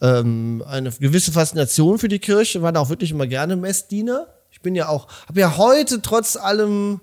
ähm, 0.00 0.62
eine 0.66 0.90
gewisse 0.90 1.32
Faszination 1.32 1.98
für 1.98 2.08
die 2.08 2.18
Kirche, 2.18 2.62
war 2.62 2.72
da 2.72 2.80
auch 2.80 2.90
wirklich 2.90 3.10
immer 3.10 3.26
gerne 3.26 3.56
Messdiener. 3.56 4.26
Ich 4.50 4.60
bin 4.60 4.74
ja 4.74 4.88
auch, 4.88 5.08
habe 5.28 5.40
ja 5.40 5.56
heute 5.56 6.02
trotz 6.02 6.36
allem 6.36 7.00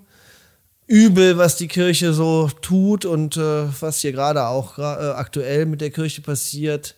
Übel, 0.86 1.36
was 1.36 1.56
die 1.56 1.68
Kirche 1.68 2.12
so 2.12 2.48
tut 2.60 3.04
und 3.04 3.36
äh, 3.36 3.64
was 3.80 3.98
hier 3.98 4.12
gerade 4.12 4.46
auch 4.46 4.78
äh, 4.78 4.82
aktuell 4.82 5.66
mit 5.66 5.80
der 5.80 5.90
Kirche 5.90 6.22
passiert, 6.22 6.94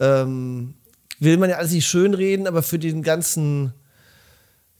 ähm, 0.00 0.74
will 1.20 1.36
man 1.36 1.50
ja 1.50 1.56
alles 1.56 1.72
nicht 1.72 1.86
schönreden, 1.86 2.46
aber 2.46 2.62
für 2.62 2.78
den 2.78 3.02
ganzen 3.02 3.74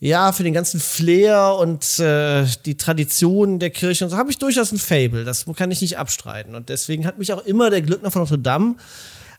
ja, 0.05 0.33
für 0.33 0.43
den 0.43 0.53
ganzen 0.53 0.81
Flair 0.81 1.57
und 1.59 1.99
äh, 1.99 2.45
die 2.67 2.77
Traditionen 2.77 3.59
der 3.59 3.71
Kirche 3.71 4.05
und 4.05 4.11
so 4.11 4.19
habe 4.19 4.31
ich 4.31 4.37
durchaus 4.37 4.71
ein 4.71 4.77
Fable. 4.77 5.25
Das 5.25 5.47
kann 5.57 5.71
ich 5.71 5.81
nicht 5.81 5.97
abstreiten. 5.97 6.55
Und 6.55 6.69
deswegen 6.69 7.07
hat 7.07 7.17
mich 7.17 7.33
auch 7.33 7.43
immer 7.47 7.71
der 7.71 7.81
Glückner 7.81 8.11
von 8.11 8.21
Notre 8.21 8.39
Dame 8.39 8.75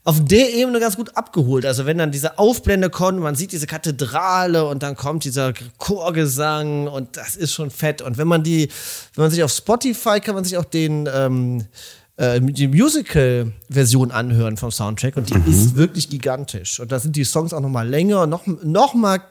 auf 0.03 0.25
der 0.25 0.55
Ebene 0.55 0.79
ganz 0.79 0.95
gut 0.95 1.15
abgeholt. 1.15 1.67
Also 1.67 1.85
wenn 1.85 1.99
dann 1.99 2.11
diese 2.11 2.39
Aufblende 2.39 2.89
kommt, 2.89 3.19
man 3.19 3.35
sieht 3.35 3.51
diese 3.51 3.67
Kathedrale 3.67 4.65
und 4.65 4.81
dann 4.81 4.95
kommt 4.95 5.23
dieser 5.23 5.53
Chorgesang 5.77 6.87
und 6.87 7.15
das 7.15 7.35
ist 7.35 7.53
schon 7.53 7.69
fett. 7.69 8.01
Und 8.01 8.17
wenn 8.17 8.27
man 8.27 8.41
die, 8.41 8.67
wenn 9.13 9.25
man 9.25 9.29
sich 9.29 9.43
auf 9.43 9.51
Spotify 9.51 10.19
kann 10.19 10.33
man 10.33 10.45
sich 10.45 10.57
auch 10.57 10.65
den 10.65 11.07
ähm, 11.13 11.65
äh, 12.17 12.41
die 12.41 12.69
Musical-Version 12.69 14.09
anhören 14.09 14.57
vom 14.57 14.71
Soundtrack 14.71 15.15
und 15.15 15.29
die 15.29 15.37
mhm. 15.37 15.47
ist 15.47 15.75
wirklich 15.75 16.09
gigantisch. 16.09 16.79
Und 16.79 16.91
da 16.91 16.97
sind 16.97 17.15
die 17.15 17.23
Songs 17.23 17.53
auch 17.53 17.61
noch 17.61 17.69
mal 17.69 17.87
länger, 17.87 18.25
noch, 18.25 18.47
noch 18.47 18.95
mal 18.95 19.21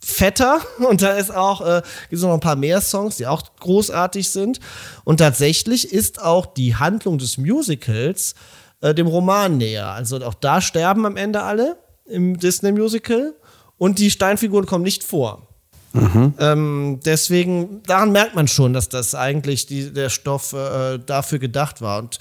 fetter 0.00 0.60
und 0.78 1.02
da 1.02 1.12
ist 1.12 1.34
auch 1.34 1.60
äh, 1.60 1.82
gibt 2.08 2.20
es 2.20 2.22
noch 2.22 2.34
ein 2.34 2.40
paar 2.40 2.56
mehr 2.56 2.80
Songs, 2.80 3.16
die 3.16 3.26
auch 3.26 3.42
großartig 3.60 4.30
sind 4.30 4.60
und 5.04 5.18
tatsächlich 5.18 5.92
ist 5.92 6.22
auch 6.22 6.46
die 6.46 6.76
Handlung 6.76 7.18
des 7.18 7.38
Musicals 7.38 8.34
äh, 8.80 8.94
dem 8.94 9.06
Roman 9.06 9.56
näher. 9.56 9.88
Also 9.88 10.18
auch 10.24 10.34
da 10.34 10.60
sterben 10.60 11.06
am 11.06 11.16
Ende 11.16 11.42
alle 11.42 11.76
im 12.06 12.38
Disney 12.38 12.72
Musical 12.72 13.34
und 13.76 13.98
die 13.98 14.10
Steinfiguren 14.10 14.66
kommen 14.66 14.84
nicht 14.84 15.04
vor. 15.04 15.46
Mhm. 15.92 16.34
Ähm, 16.38 17.00
deswegen, 17.04 17.82
daran 17.84 18.12
merkt 18.12 18.34
man 18.34 18.48
schon, 18.48 18.72
dass 18.72 18.88
das 18.88 19.14
eigentlich 19.14 19.66
die, 19.66 19.92
der 19.92 20.10
Stoff 20.10 20.52
äh, 20.52 20.98
dafür 20.98 21.38
gedacht 21.38 21.80
war. 21.80 21.98
Und 21.98 22.18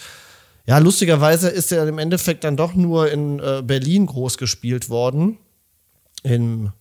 ja, 0.66 0.78
lustigerweise 0.78 1.50
ist 1.50 1.72
er 1.72 1.88
im 1.88 1.98
Endeffekt 1.98 2.44
dann 2.44 2.58
doch 2.58 2.74
nur 2.74 3.12
in 3.12 3.40
äh, 3.40 3.62
Berlin 3.64 4.06
groß 4.06 4.38
gespielt 4.38 4.90
worden. 4.90 5.38
In 6.24 6.72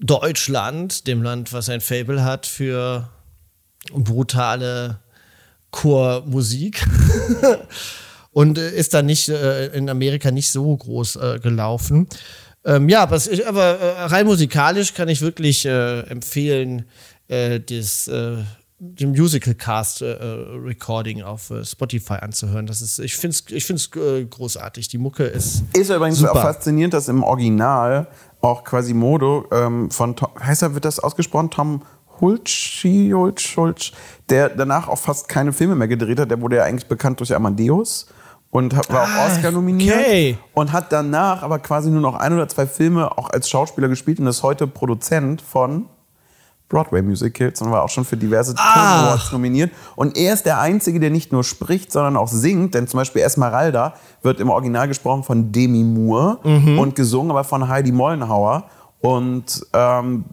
Deutschland, 0.00 1.06
dem 1.06 1.22
Land, 1.22 1.52
was 1.52 1.68
ein 1.68 1.80
Fable 1.80 2.24
hat 2.24 2.46
für 2.46 3.08
brutale 3.92 5.00
Chormusik. 5.70 6.84
Und 8.32 8.58
äh, 8.58 8.70
ist 8.70 8.94
dann 8.94 9.06
nicht 9.06 9.28
äh, 9.28 9.66
in 9.68 9.90
Amerika 9.90 10.30
nicht 10.30 10.50
so 10.50 10.76
groß 10.76 11.16
äh, 11.16 11.38
gelaufen. 11.40 12.08
Ähm, 12.64 12.88
ja, 12.88 13.02
aber, 13.02 13.16
ist, 13.16 13.44
aber 13.44 13.78
äh, 13.78 14.04
rein 14.04 14.26
musikalisch 14.26 14.94
kann 14.94 15.08
ich 15.08 15.20
wirklich 15.20 15.66
äh, 15.66 16.00
empfehlen, 16.00 16.84
das 17.28 18.10
den 18.82 19.10
Musical 19.10 19.54
Cast 19.54 20.00
äh, 20.00 20.06
Recording 20.06 21.20
auf 21.20 21.50
äh, 21.50 21.64
Spotify 21.64 22.14
anzuhören. 22.14 22.66
Das 22.66 22.80
ist, 22.80 22.98
ich 22.98 23.14
finde 23.14 23.36
es 23.36 23.52
ich 23.52 23.66
find's, 23.66 23.90
äh, 23.94 24.24
großartig. 24.24 24.88
Die 24.88 24.96
Mucke 24.96 25.24
ist. 25.24 25.64
Ist 25.74 25.90
ja 25.90 25.96
übrigens 25.96 26.18
super. 26.18 26.32
auch 26.32 26.42
faszinierend, 26.42 26.94
dass 26.94 27.08
im 27.08 27.22
Original 27.22 28.08
auch 28.40 28.64
quasi 28.64 28.94
Modo 28.94 29.46
ähm, 29.52 29.90
von 29.90 30.16
Tom, 30.16 30.30
heißt 30.38 30.62
er, 30.62 30.74
wird 30.74 30.84
das 30.84 30.98
ausgesprochen? 30.98 31.50
Tom 31.50 31.82
Hulci, 32.20 33.14
der 34.28 34.48
danach 34.50 34.88
auch 34.88 34.98
fast 34.98 35.28
keine 35.28 35.52
Filme 35.52 35.74
mehr 35.74 35.88
gedreht 35.88 36.20
hat. 36.20 36.30
Der 36.30 36.40
wurde 36.40 36.56
ja 36.56 36.64
eigentlich 36.64 36.88
bekannt 36.88 37.20
durch 37.20 37.34
Amadeus 37.34 38.06
und 38.50 38.74
war 38.74 39.04
auch 39.04 39.08
Ah, 39.08 39.26
Oscar 39.26 39.52
nominiert 39.52 39.96
okay. 39.96 40.38
und 40.54 40.72
hat 40.72 40.92
danach 40.92 41.42
aber 41.42 41.58
quasi 41.60 41.90
nur 41.90 42.00
noch 42.00 42.14
ein 42.14 42.32
oder 42.32 42.48
zwei 42.48 42.66
Filme 42.66 43.16
auch 43.16 43.30
als 43.30 43.48
Schauspieler 43.48 43.88
gespielt 43.88 44.20
und 44.20 44.26
ist 44.26 44.42
heute 44.42 44.66
Produzent 44.66 45.40
von 45.40 45.86
Broadway-Musicals 46.70 47.60
und 47.60 47.70
war 47.70 47.82
auch 47.82 47.88
schon 47.90 48.06
für 48.06 48.16
diverse 48.16 48.54
Tony 48.54 48.66
Ah. 48.66 49.08
Awards 49.08 49.30
nominiert. 49.32 49.70
Und 49.96 50.16
er 50.16 50.32
ist 50.32 50.46
der 50.46 50.58
Einzige, 50.60 50.98
der 51.00 51.10
nicht 51.10 51.32
nur 51.32 51.44
spricht, 51.44 51.92
sondern 51.92 52.16
auch 52.16 52.28
singt, 52.28 52.74
denn 52.74 52.86
zum 52.88 52.98
Beispiel 52.98 53.20
Esmeralda 53.22 53.92
wird 54.22 54.40
im 54.40 54.48
Original 54.48 54.88
gesprochen 54.88 55.22
von 55.24 55.52
Demi 55.52 55.84
Moore 55.84 56.38
Mhm. 56.44 56.78
und 56.78 56.94
gesungen 56.96 57.30
aber 57.30 57.44
von 57.44 57.68
Heidi 57.68 57.92
Mollenhauer. 57.92 58.64
Und 59.00 59.66
ähm, 59.74 60.24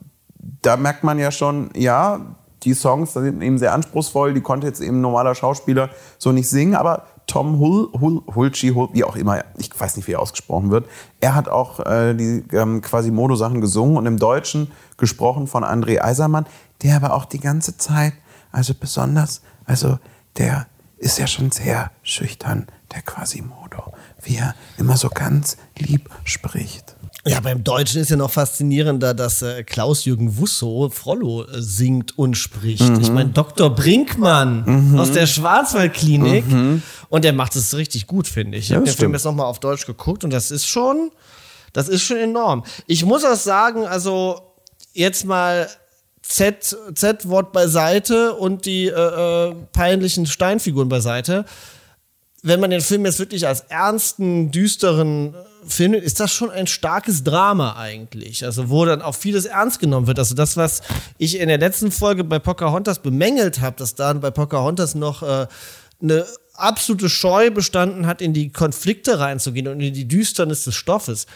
da 0.61 0.77
merkt 0.77 1.03
man 1.03 1.19
ja 1.19 1.31
schon, 1.31 1.69
ja, 1.75 2.19
die 2.63 2.73
Songs 2.73 3.13
sind 3.13 3.41
eben 3.41 3.57
sehr 3.57 3.73
anspruchsvoll, 3.73 4.33
die 4.33 4.41
konnte 4.41 4.67
jetzt 4.67 4.79
eben 4.81 4.97
ein 4.97 5.01
normaler 5.01 5.35
Schauspieler 5.35 5.89
so 6.17 6.31
nicht 6.31 6.49
singen, 6.49 6.75
aber 6.75 7.03
Tom 7.27 7.59
Hul, 7.59 7.89
Hul, 7.99 8.21
Hulci, 8.33 8.69
Hul, 8.73 8.87
wie 8.93 9.03
auch 9.03 9.15
immer, 9.17 9.43
ich 9.57 9.69
weiß 9.77 9.95
nicht, 9.97 10.07
wie 10.07 10.13
er 10.13 10.21
ausgesprochen 10.21 10.71
wird, 10.71 10.85
er 11.19 11.35
hat 11.35 11.49
auch 11.49 11.79
äh, 11.85 12.13
die 12.13 12.43
ähm, 12.53 12.81
Quasimodo-Sachen 12.81 13.59
gesungen 13.61 13.97
und 13.97 14.05
im 14.05 14.17
Deutschen 14.17 14.71
gesprochen 14.97 15.47
von 15.47 15.63
André 15.63 16.01
Eisermann, 16.01 16.45
der 16.83 16.95
aber 16.97 17.13
auch 17.13 17.25
die 17.25 17.39
ganze 17.39 17.77
Zeit, 17.77 18.13
also 18.51 18.73
besonders, 18.73 19.41
also 19.65 19.99
der 20.37 20.67
ist 20.97 21.19
ja 21.19 21.27
schon 21.27 21.51
sehr 21.51 21.91
schüchtern, 22.03 22.67
der 22.93 23.01
Quasimodo, 23.03 23.93
wie 24.23 24.37
er 24.37 24.55
immer 24.77 24.97
so 24.97 25.09
ganz 25.09 25.57
lieb 25.77 26.09
spricht. 26.23 26.95
Ja, 27.25 27.41
beim 27.41 27.61
Deutschen 27.63 27.99
ist 28.01 28.09
ja 28.09 28.15
noch 28.15 28.31
faszinierender, 28.31 29.13
dass 29.13 29.41
äh, 29.41 29.63
Klaus-Jürgen 29.63 30.37
Wusso 30.37 30.89
Frollo 30.89 31.43
äh, 31.43 31.61
singt 31.61 32.17
und 32.17 32.35
spricht. 32.37 32.87
Mhm. 32.87 33.01
Ich 33.01 33.11
meine, 33.11 33.31
Dr. 33.31 33.69
Brinkmann 33.75 34.97
aus 34.97 35.11
der 35.11 35.27
Schwarzwaldklinik. 35.27 36.45
Und 37.09 37.25
der 37.25 37.33
macht 37.33 37.55
es 37.57 37.75
richtig 37.75 38.07
gut, 38.07 38.27
finde 38.29 38.57
ich. 38.57 38.65
Ich 38.65 38.69
Ja, 38.69 38.75
habe 38.77 38.85
den 38.85 38.91
Film 38.91 38.97
stimmt. 38.97 39.15
jetzt 39.15 39.25
nochmal 39.25 39.47
auf 39.47 39.59
Deutsch 39.59 39.85
geguckt 39.85 40.23
und 40.23 40.31
das 40.31 40.51
ist 40.51 40.67
schon, 40.67 41.11
das 41.73 41.89
ist 41.89 42.03
schon 42.03 42.17
enorm. 42.17 42.63
Ich 42.85 43.03
muss 43.03 43.25
auch 43.25 43.35
sagen, 43.35 43.85
also 43.85 44.41
jetzt 44.97 45.25
mal 45.25 45.69
Z-Wort 46.21 47.53
beiseite 47.53 48.33
und 48.33 48.65
die 48.65 48.87
äh, 48.87 48.91
äh, 48.91 49.55
peinlichen 49.71 50.25
Steinfiguren 50.25 50.89
beiseite 50.89 51.45
wenn 52.43 52.59
man 52.59 52.69
den 52.69 52.81
Film 52.81 53.05
jetzt 53.05 53.19
wirklich 53.19 53.47
als 53.47 53.61
ernsten, 53.61 54.51
düsteren 54.51 55.33
äh, 55.79 55.87
nimmt, 55.87 56.03
ist 56.03 56.19
das 56.19 56.31
schon 56.31 56.49
ein 56.49 56.67
starkes 56.67 57.23
Drama 57.23 57.75
eigentlich. 57.75 58.45
Also 58.45 58.69
wo 58.69 58.85
dann 58.85 59.01
auch 59.01 59.15
vieles 59.15 59.45
ernst 59.45 59.79
genommen 59.79 60.07
wird. 60.07 60.19
Also 60.19 60.35
das, 60.35 60.55
was 60.55 60.81
ich 61.17 61.39
in 61.39 61.47
der 61.47 61.57
letzten 61.57 61.91
Folge 61.91 62.23
bei 62.23 62.39
Pocahontas 62.39 62.99
bemängelt 62.99 63.61
habe, 63.61 63.75
dass 63.77 63.95
dann 63.95 64.21
bei 64.21 64.31
Pocahontas 64.31 64.95
noch 64.95 65.23
äh, 65.23 65.47
eine 66.01 66.25
absolute 66.53 67.09
Scheu 67.09 67.51
bestanden 67.51 68.07
hat, 68.07 68.21
in 68.21 68.33
die 68.33 68.51
Konflikte 68.51 69.19
reinzugehen 69.19 69.67
und 69.67 69.79
in 69.79 69.93
die 69.93 70.07
Düsternis 70.07 70.63
des 70.63 70.75
Stoffes. 70.75 71.27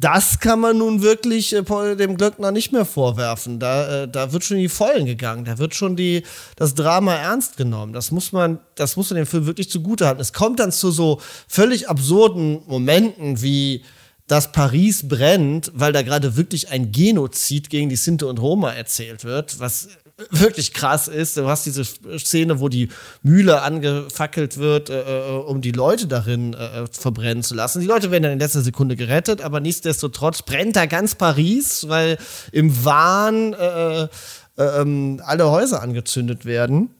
Das 0.00 0.40
kann 0.40 0.60
man 0.60 0.78
nun 0.78 1.02
wirklich 1.02 1.54
äh, 1.54 1.94
dem 1.94 2.16
Glöckner 2.16 2.52
nicht 2.52 2.72
mehr 2.72 2.86
vorwerfen. 2.86 3.58
Da, 3.58 4.04
äh, 4.04 4.08
da 4.08 4.32
wird 4.32 4.44
schon 4.44 4.56
in 4.56 4.62
die 4.62 4.68
Vollen 4.70 5.04
gegangen. 5.04 5.44
Da 5.44 5.58
wird 5.58 5.74
schon 5.74 5.94
die, 5.94 6.22
das 6.56 6.74
Drama 6.74 7.14
ernst 7.14 7.58
genommen. 7.58 7.92
Das 7.92 8.10
muss 8.10 8.32
man, 8.32 8.60
das 8.76 8.96
muss 8.96 9.10
man 9.10 9.18
dem 9.18 9.26
Film 9.26 9.44
wirklich 9.44 9.68
zugute 9.68 10.06
halten. 10.06 10.22
Es 10.22 10.32
kommt 10.32 10.58
dann 10.58 10.72
zu 10.72 10.90
so 10.90 11.20
völlig 11.46 11.90
absurden 11.90 12.62
Momenten 12.66 13.42
wie 13.42 13.84
dass 14.26 14.52
Paris 14.52 15.08
brennt, 15.08 15.72
weil 15.74 15.92
da 15.92 16.02
gerade 16.02 16.36
wirklich 16.36 16.70
ein 16.70 16.92
Genozid 16.92 17.68
gegen 17.68 17.88
die 17.88 17.96
Sinti 17.96 18.24
und 18.24 18.40
Roma 18.40 18.70
erzählt 18.70 19.24
wird, 19.24 19.58
was 19.58 19.88
wirklich 20.30 20.72
krass 20.72 21.08
ist. 21.08 21.36
Du 21.36 21.48
hast 21.48 21.66
diese 21.66 21.84
Szene, 21.84 22.60
wo 22.60 22.68
die 22.68 22.88
Mühle 23.22 23.62
angefackelt 23.62 24.58
wird, 24.58 24.90
äh, 24.90 25.00
äh, 25.00 25.30
um 25.30 25.60
die 25.60 25.72
Leute 25.72 26.06
darin 26.06 26.54
äh, 26.54 26.86
verbrennen 26.90 27.42
zu 27.42 27.54
lassen. 27.54 27.80
Die 27.80 27.86
Leute 27.86 28.10
werden 28.10 28.24
dann 28.24 28.32
in 28.32 28.38
letzter 28.38 28.62
Sekunde 28.62 28.96
gerettet, 28.96 29.40
aber 29.40 29.60
nichtsdestotrotz 29.60 30.42
brennt 30.42 30.76
da 30.76 30.86
ganz 30.86 31.14
Paris, 31.14 31.86
weil 31.88 32.18
im 32.52 32.84
Wahn 32.84 33.54
äh, 33.54 34.02
äh, 34.02 34.08
ähm, 34.56 35.20
alle 35.24 35.50
Häuser 35.50 35.82
angezündet 35.82 36.44
werden. 36.44 36.90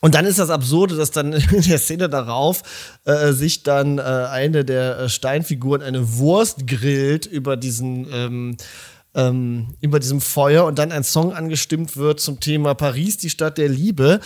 Und 0.00 0.16
dann 0.16 0.26
ist 0.26 0.40
das 0.40 0.50
Absurde, 0.50 0.96
dass 0.96 1.12
dann 1.12 1.32
in 1.52 1.62
der 1.62 1.78
Szene 1.78 2.08
darauf 2.08 2.62
äh, 3.04 3.32
sich 3.32 3.62
dann 3.62 3.98
äh, 3.98 4.02
eine 4.02 4.64
der 4.64 4.98
äh, 4.98 5.08
Steinfiguren 5.08 5.80
eine 5.80 6.18
Wurst 6.18 6.66
grillt 6.66 7.24
über 7.26 7.56
diesen 7.56 8.08
ähm, 8.12 8.56
ähm, 9.14 9.74
über 9.80 10.00
diesem 10.00 10.20
Feuer 10.20 10.64
und 10.64 10.78
dann 10.78 10.92
ein 10.92 11.04
Song 11.04 11.32
angestimmt 11.32 11.96
wird 11.96 12.20
zum 12.20 12.40
Thema 12.40 12.74
Paris, 12.74 13.16
die 13.16 13.30
Stadt 13.30 13.58
der 13.58 13.68
Liebe. 13.68 14.20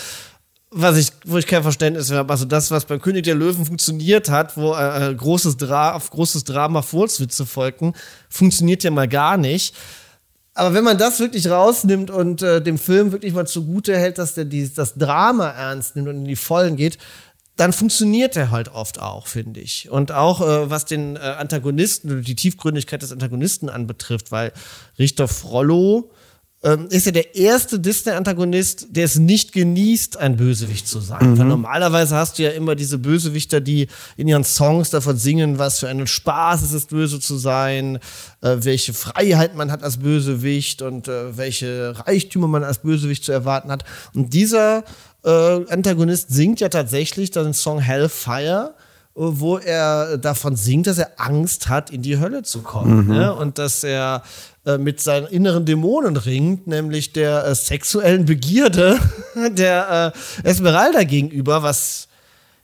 Was 0.70 0.96
ich, 0.96 1.12
wo 1.24 1.38
ich 1.38 1.46
kein 1.46 1.62
Verständnis 1.62 2.10
habe, 2.10 2.32
also 2.32 2.44
das, 2.44 2.70
was 2.70 2.84
beim 2.84 3.00
König 3.00 3.24
der 3.24 3.34
Löwen 3.34 3.64
funktioniert 3.64 4.28
hat, 4.28 4.56
wo 4.56 4.74
äh, 4.74 5.14
großes 5.14 5.56
Dra 5.56 5.94
auf 5.94 6.10
großes 6.10 6.44
Drama 6.44 6.82
Furzwitze 6.82 7.46
folgten, 7.46 7.94
funktioniert 8.28 8.82
ja 8.82 8.90
mal 8.90 9.08
gar 9.08 9.36
nicht. 9.36 9.74
Aber 10.54 10.72
wenn 10.72 10.84
man 10.84 10.96
das 10.96 11.20
wirklich 11.20 11.50
rausnimmt 11.50 12.10
und 12.10 12.40
äh, 12.40 12.62
dem 12.62 12.78
Film 12.78 13.12
wirklich 13.12 13.34
mal 13.34 13.46
zugute 13.46 13.96
hält, 13.96 14.16
dass 14.16 14.34
der 14.34 14.46
die, 14.46 14.72
das 14.72 14.94
Drama 14.94 15.50
ernst 15.50 15.96
nimmt 15.96 16.08
und 16.08 16.16
in 16.16 16.24
die 16.24 16.34
Vollen 16.36 16.76
geht, 16.76 16.96
dann 17.56 17.72
funktioniert 17.72 18.36
er 18.36 18.50
halt 18.50 18.68
oft 18.68 19.00
auch, 19.00 19.26
finde 19.26 19.60
ich. 19.60 19.90
Und 19.90 20.12
auch 20.12 20.40
äh, 20.40 20.70
was 20.70 20.84
den 20.84 21.16
äh, 21.16 21.20
Antagonisten 21.20 22.22
die 22.22 22.34
Tiefgründigkeit 22.34 23.02
des 23.02 23.12
Antagonisten 23.12 23.70
anbetrifft, 23.70 24.30
weil 24.30 24.52
Richter 24.98 25.26
Frollo 25.26 26.10
ähm, 26.62 26.88
ist 26.90 27.06
ja 27.06 27.12
der 27.12 27.34
erste 27.34 27.78
Disney-Antagonist, 27.78 28.88
der 28.90 29.04
es 29.04 29.16
nicht 29.16 29.52
genießt, 29.52 30.16
ein 30.16 30.36
Bösewicht 30.36 30.88
zu 30.88 31.00
sein. 31.00 31.38
Weil 31.38 31.46
normalerweise 31.46 32.16
hast 32.16 32.38
du 32.38 32.42
ja 32.42 32.50
immer 32.50 32.74
diese 32.74 32.98
Bösewichter, 32.98 33.60
die 33.60 33.88
in 34.16 34.26
ihren 34.26 34.44
Songs 34.44 34.90
davon 34.90 35.16
singen, 35.16 35.58
was 35.58 35.78
für 35.78 35.88
einen 35.88 36.06
Spaß 36.06 36.62
es 36.62 36.72
ist, 36.72 36.90
böse 36.90 37.20
zu 37.20 37.36
sein, 37.36 37.96
äh, 38.40 38.56
welche 38.58 38.94
Freiheit 38.94 39.54
man 39.54 39.70
hat 39.70 39.82
als 39.82 39.98
Bösewicht 39.98 40.82
und 40.82 41.08
äh, 41.08 41.36
welche 41.36 41.94
Reichtümer 42.06 42.48
man 42.48 42.64
als 42.64 42.78
Bösewicht 42.78 43.24
zu 43.24 43.32
erwarten 43.32 43.70
hat. 43.70 43.84
Und 44.12 44.34
dieser 44.34 44.84
äh, 45.26 45.72
Antagonist 45.72 46.30
singt 46.30 46.60
ja 46.60 46.68
tatsächlich 46.68 47.30
den 47.30 47.52
Song 47.52 47.78
Hellfire 47.78 48.74
wo 49.16 49.56
er 49.56 50.18
davon 50.18 50.56
singt, 50.56 50.86
dass 50.86 50.98
er 50.98 51.12
Angst 51.16 51.68
hat, 51.68 51.90
in 51.90 52.02
die 52.02 52.18
Hölle 52.18 52.42
zu 52.42 52.60
kommen. 52.60 53.08
Ne? 53.08 53.34
Und 53.34 53.56
dass 53.56 53.82
er 53.82 54.22
äh, 54.66 54.76
mit 54.76 55.00
seinen 55.00 55.26
inneren 55.26 55.64
Dämonen 55.64 56.18
ringt, 56.18 56.66
nämlich 56.66 57.14
der 57.14 57.46
äh, 57.46 57.54
sexuellen 57.54 58.26
Begierde 58.26 59.00
der 59.52 60.12
äh, 60.44 60.48
Esmeralda 60.48 61.04
gegenüber, 61.04 61.62
was 61.62 62.08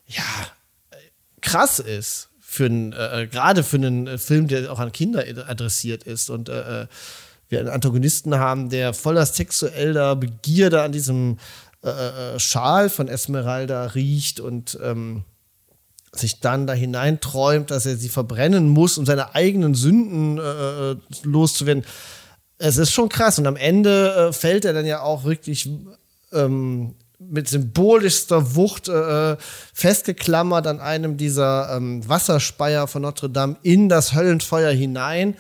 ja 0.07 0.23
krass 1.41 1.79
ist. 1.79 2.29
Für 2.39 2.67
einen, 2.67 2.93
äh, 2.93 3.29
gerade 3.31 3.63
für 3.63 3.77
einen 3.77 4.07
äh, 4.07 4.19
Film, 4.19 4.47
der 4.47 4.71
auch 4.71 4.79
an 4.79 4.93
Kinder 4.93 5.25
adressiert 5.49 6.03
ist 6.03 6.29
und 6.29 6.51
äh, 6.51 6.87
wir 7.49 7.61
einen 7.61 7.71
Antagonisten 7.71 8.35
haben, 8.39 8.69
der 8.69 8.93
voller 8.93 9.25
sexueller 9.25 10.17
Begierde 10.17 10.83
an 10.83 10.93
diesem 10.93 11.39
äh, 11.85 12.35
äh, 12.35 12.39
Schal 12.39 12.89
von 12.91 13.09
Esmeralda 13.09 13.87
riecht 13.87 14.41
und 14.41 14.79
ähm, 14.83 15.25
sich 16.15 16.41
dann 16.41 16.67
da 16.67 16.75
hineinträumt, 16.75 17.71
dass 17.71 17.87
er 17.87 17.97
sie 17.97 18.09
verbrennen 18.09 18.69
muss, 18.69 18.99
um 18.99 19.07
seine 19.07 19.35
eigenen 19.35 19.75
Sünden 19.75 20.39
äh, 20.39 20.97
loszuwerden. 21.25 21.85
Es 22.59 22.77
ist 22.77 22.93
schon 22.93 23.09
krass. 23.09 23.39
Und 23.39 23.47
am 23.47 23.57
Ende 23.57 24.29
äh, 24.29 24.33
fällt 24.33 24.65
er 24.65 24.75
dann 24.75 24.87
ja 24.87 25.01
auch 25.01 25.25
wirklich 25.25 25.69
ähm, 26.33 26.95
mit 27.19 27.49
symbolischster 27.49 28.55
Wucht 28.55 28.89
äh, 28.89 29.37
festgeklammert 29.73 30.67
an 30.67 30.81
einem 30.81 31.17
dieser 31.17 31.77
ähm, 31.77 32.07
Wasserspeier 32.09 32.87
von 32.87 33.03
Notre 33.03 33.31
Dame 33.31 33.57
in 33.63 33.89
das 33.89 34.15
Höllenfeuer 34.15 34.71
hinein. 34.71 35.37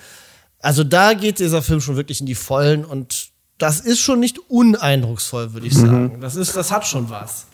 Also 0.58 0.84
da 0.84 1.14
geht 1.14 1.38
dieser 1.38 1.62
Film 1.62 1.80
schon 1.80 1.96
wirklich 1.96 2.20
in 2.20 2.26
die 2.26 2.34
Vollen 2.34 2.84
und 2.84 3.21
das 3.62 3.78
ist 3.78 4.00
schon 4.00 4.18
nicht 4.18 4.40
uneindrucksvoll, 4.50 5.52
würde 5.52 5.68
ich 5.68 5.74
sagen. 5.74 6.20
Das, 6.20 6.34
ist, 6.34 6.56
das 6.56 6.72
hat 6.72 6.84
schon 6.84 7.08
was. 7.10 7.46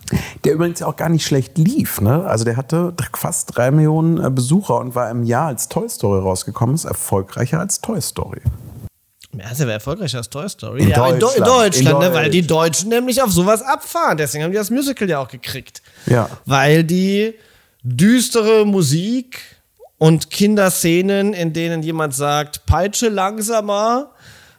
Der 0.42 0.54
übrigens 0.54 0.80
ja 0.80 0.86
auch 0.86 0.96
gar 0.96 1.10
nicht 1.10 1.26
schlecht 1.26 1.58
lief. 1.58 2.00
Ne? 2.00 2.24
Also 2.24 2.46
der 2.46 2.56
hatte 2.56 2.94
fast 3.12 3.54
drei 3.54 3.70
Millionen 3.70 4.24
äh, 4.24 4.30
Besucher 4.30 4.78
und 4.78 4.94
war 4.94 5.10
im 5.10 5.22
Jahr, 5.22 5.48
als 5.48 5.68
Toy 5.68 5.86
Story 5.86 6.20
rausgekommen 6.20 6.74
ist, 6.74 6.86
erfolgreicher 6.86 7.60
als 7.60 7.82
Toy 7.82 8.00
Story. 8.00 8.40
Ja, 9.36 9.50
ist 9.50 9.60
ja 9.60 9.68
erfolgreicher 9.68 10.16
als 10.18 10.30
Toy 10.30 10.48
Story. 10.48 10.84
In 10.84 10.88
ja, 10.88 11.08
in, 11.08 11.20
Do 11.20 11.28
in 11.28 11.44
Deutschland. 11.44 11.46
Deutschland, 11.46 12.02
In 12.02 12.08
ne, 12.08 12.14
weil 12.14 12.30
die 12.30 12.40
Deutsch. 12.40 12.78
Deutschen 12.78 12.88
nämlich 12.88 13.22
auf 13.22 13.30
sowas 13.30 13.60
abfahren. 13.60 14.16
Deswegen 14.16 14.44
haben 14.44 14.52
die 14.52 14.56
das 14.56 14.70
Musical 14.70 15.10
ja 15.10 15.18
auch 15.18 15.28
gekriegt. 15.28 15.82
Ja. 16.06 16.30
Weil 16.46 16.84
die 16.84 17.34
düstere 17.82 18.64
Musik 18.64 19.40
und 19.98 20.30
Kinderszenen, 20.30 21.34
in 21.34 21.52
denen 21.52 21.82
jemand 21.82 22.14
sagt, 22.14 22.64
peitsche 22.64 23.10
langsamer, 23.10 24.12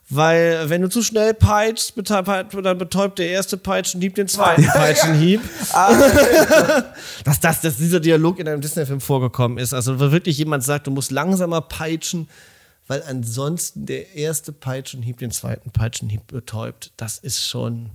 weil 0.10 0.70
wenn 0.70 0.82
du 0.82 0.90
zu 0.90 1.04
schnell 1.04 1.34
peitschst, 1.34 1.96
bete- 1.96 2.62
dann 2.62 2.78
betäubt 2.78 3.20
der 3.20 3.30
erste 3.30 3.58
Peitschenhieb 3.58 4.16
den 4.16 4.28
zweiten 4.28 4.64
Peitschenhieb. 4.66 5.42
dass, 7.24 7.40
das, 7.40 7.62
dass 7.62 7.78
dieser 7.78 8.00
Dialog 8.00 8.40
in 8.40 8.48
einem 8.48 8.62
Disney-Film 8.62 9.02
vorgekommen 9.02 9.58
ist. 9.58 9.74
Also 9.74 10.00
wo 10.00 10.12
wirklich 10.12 10.38
jemand 10.38 10.64
sagt, 10.64 10.88
du 10.88 10.92
musst 10.92 11.12
langsamer 11.12 11.62
peitschen, 11.62 12.28
weil 12.88 13.04
ansonsten 13.08 13.86
der 13.86 14.16
erste 14.16 14.52
Peitschenhieb 14.52 15.20
den 15.20 15.32
zweiten 15.32 15.70
Peitschenhieb 15.72 16.26
betäubt. 16.28 16.92
Das 16.98 17.20
ist 17.20 17.46
schon 17.48 17.92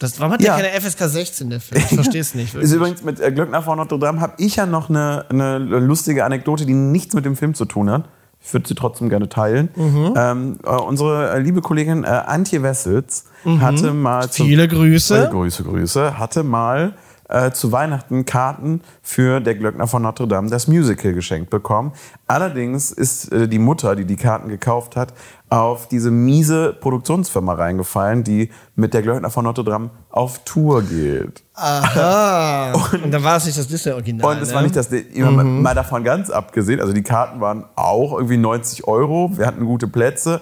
Das, 0.00 0.18
warum 0.18 0.32
hat 0.32 0.42
Ja. 0.42 0.56
der 0.56 0.68
keine 0.70 0.80
FSK 0.80 1.08
16, 1.08 1.50
der 1.50 1.60
Film? 1.60 1.80
Ich 1.88 1.94
verstehe 1.94 2.20
es 2.20 2.34
nicht. 2.34 2.52
Ist 2.54 2.72
übrigens 2.72 3.02
mit 3.04 3.20
äh, 3.20 3.30
Glöckner 3.30 3.62
vor 3.62 3.76
Notre 3.76 3.98
Dame 3.98 4.20
habe 4.20 4.34
ich 4.38 4.56
ja 4.56 4.66
noch 4.66 4.88
eine, 4.90 5.24
eine 5.28 5.58
lustige 5.58 6.24
Anekdote, 6.24 6.66
die 6.66 6.74
nichts 6.74 7.14
mit 7.14 7.24
dem 7.24 7.36
Film 7.36 7.54
zu 7.54 7.64
tun 7.64 7.88
hat. 7.90 8.08
Ich 8.46 8.52
würde 8.52 8.68
sie 8.68 8.74
trotzdem 8.74 9.08
gerne 9.08 9.28
teilen. 9.30 9.70
Mhm. 9.74 10.14
Ähm, 10.16 10.58
äh, 10.64 10.68
unsere 10.68 11.30
äh, 11.30 11.40
liebe 11.40 11.62
Kollegin 11.62 12.04
äh, 12.04 12.08
Antje 12.08 12.62
Wessels 12.62 13.24
hatte 13.60 13.92
mal 13.92 14.26
Mhm. 14.26 14.30
Viele 14.30 14.68
Grüße. 14.68 15.26
Äh, 15.28 15.30
Grüße, 15.30 15.64
Grüße. 15.64 16.18
Hatte 16.18 16.44
mal 16.44 16.92
äh, 17.28 17.50
zu 17.50 17.72
Weihnachten 17.72 18.24
Karten 18.24 18.82
für 19.02 19.40
Der 19.40 19.54
Glöckner 19.54 19.86
von 19.86 20.02
Notre 20.02 20.28
Dame, 20.28 20.50
das 20.50 20.68
Musical, 20.68 21.12
geschenkt 21.12 21.50
bekommen. 21.50 21.92
Allerdings 22.26 22.90
ist 22.90 23.32
äh, 23.32 23.48
die 23.48 23.58
Mutter, 23.58 23.96
die 23.96 24.04
die 24.04 24.16
Karten 24.16 24.48
gekauft 24.48 24.96
hat, 24.96 25.14
auf 25.48 25.88
diese 25.88 26.10
miese 26.10 26.72
Produktionsfirma 26.72 27.54
reingefallen, 27.54 28.24
die 28.24 28.50
mit 28.76 28.92
Der 28.94 29.02
Glöckner 29.02 29.30
von 29.30 29.44
Notre 29.44 29.64
Dame 29.64 29.90
auf 30.10 30.40
Tour 30.44 30.82
geht. 30.82 31.42
Aha. 31.54 32.72
Und, 32.92 33.12
dann 33.12 33.22
war 33.22 33.36
es 33.36 33.46
nicht 33.46 33.58
das 33.58 33.68
Disney-Original. 33.68 34.36
Und 34.36 34.42
es 34.42 34.48
ne? 34.48 34.54
war 34.54 34.62
nicht 34.62 34.76
das, 34.76 34.88
immer 34.88 35.44
mal 35.44 35.74
davon 35.74 36.04
ganz 36.04 36.30
abgesehen. 36.30 36.80
Also 36.80 36.92
die 36.92 37.02
Karten 37.02 37.40
waren 37.40 37.64
auch 37.76 38.14
irgendwie 38.14 38.36
90 38.36 38.86
Euro. 38.86 39.30
Wir 39.34 39.46
hatten 39.46 39.64
gute 39.64 39.86
Plätze. 39.86 40.40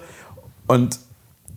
Und 0.67 0.99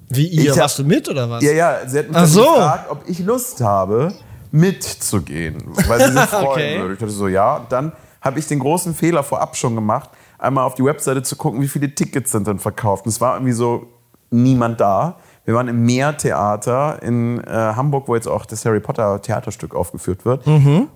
Wie 0.09 0.27
ihr? 0.27 0.43
Ich 0.43 0.51
hab- 0.51 0.59
Warst 0.59 0.79
du 0.79 0.85
mit 0.85 1.09
oder 1.09 1.31
was? 1.31 1.43
ja, 1.43 1.53
ja, 1.53 1.77
sie 1.87 2.01
hat 2.01 2.11
mich 2.11 2.21
so. 2.27 2.43
gefragt, 2.43 2.91
ob 2.91 3.09
ich 3.09 3.21
Lust 3.21 3.61
habe, 3.61 4.13
mitzugehen, 4.57 5.63
weil 5.89 6.01
sie 6.01 6.13
sich 6.13 6.21
freuen 6.31 6.47
Okay. 6.49 6.81
würde. 6.81 6.95
Ich 6.95 6.99
dachte 7.01 7.13
so, 7.13 7.29
ja. 7.29 7.57
Und 7.57 7.71
dann 7.73 7.93
habe 8.21 8.39
ich 8.39 8.47
den 8.47 8.59
großen 8.59 8.95
Fehler 8.95 9.23
vorab 9.23 9.57
schon 9.57 9.75
gemacht, 9.75 10.11
einmal 10.39 10.65
auf 10.65 10.75
die 10.75 10.85
Webseite 10.85 11.23
zu 11.23 11.37
gucken, 11.37 11.61
wie 11.61 11.69
viele 11.69 11.95
Tickets 11.95 12.33
sind 12.33 12.47
denn 12.47 12.59
verkauft. 12.59 13.05
Und 13.07 13.11
es 13.11 13.21
war 13.21 13.35
irgendwie 13.37 13.53
so 13.53 13.87
niemand 14.31 14.81
da. 14.81 15.17
Wir 15.45 15.55
waren 15.55 15.69
im 15.69 15.85
Meertheater 15.87 17.01
in 17.03 17.43
äh, 17.45 17.51
Hamburg, 17.51 18.09
wo 18.09 18.17
jetzt 18.17 18.27
auch 18.27 18.45
das 18.47 18.65
Harry 18.65 18.81
Potter 18.81 19.23
Theaterstück 19.23 19.75
aufgeführt 19.77 20.25
wird. 20.25 20.45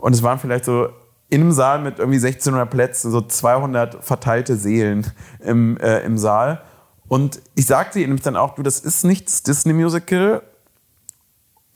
Und 0.00 0.12
es 0.12 0.23
waren 0.25 0.38
vielleicht 0.40 0.64
so 0.64 0.88
in 1.29 1.43
einem 1.43 1.52
Saal 1.52 1.81
mit 1.81 2.00
irgendwie 2.00 2.17
1600 2.19 2.69
Plätzen, 2.69 3.12
so 3.12 3.21
200 3.21 4.02
verteilte 4.05 4.57
Seelen 4.57 5.07
im, 5.45 5.76
äh, 5.76 6.00
im 6.00 6.19
Saal. 6.19 6.62
Und 7.07 7.40
ich 7.55 7.67
sagte 7.67 8.00
ihnen 8.00 8.19
dann 8.25 8.37
auch, 8.37 8.57
du, 8.57 8.62
das 8.64 8.81
ist 8.81 9.05
nichts 9.05 9.45
Disney-Musical. 9.45 10.43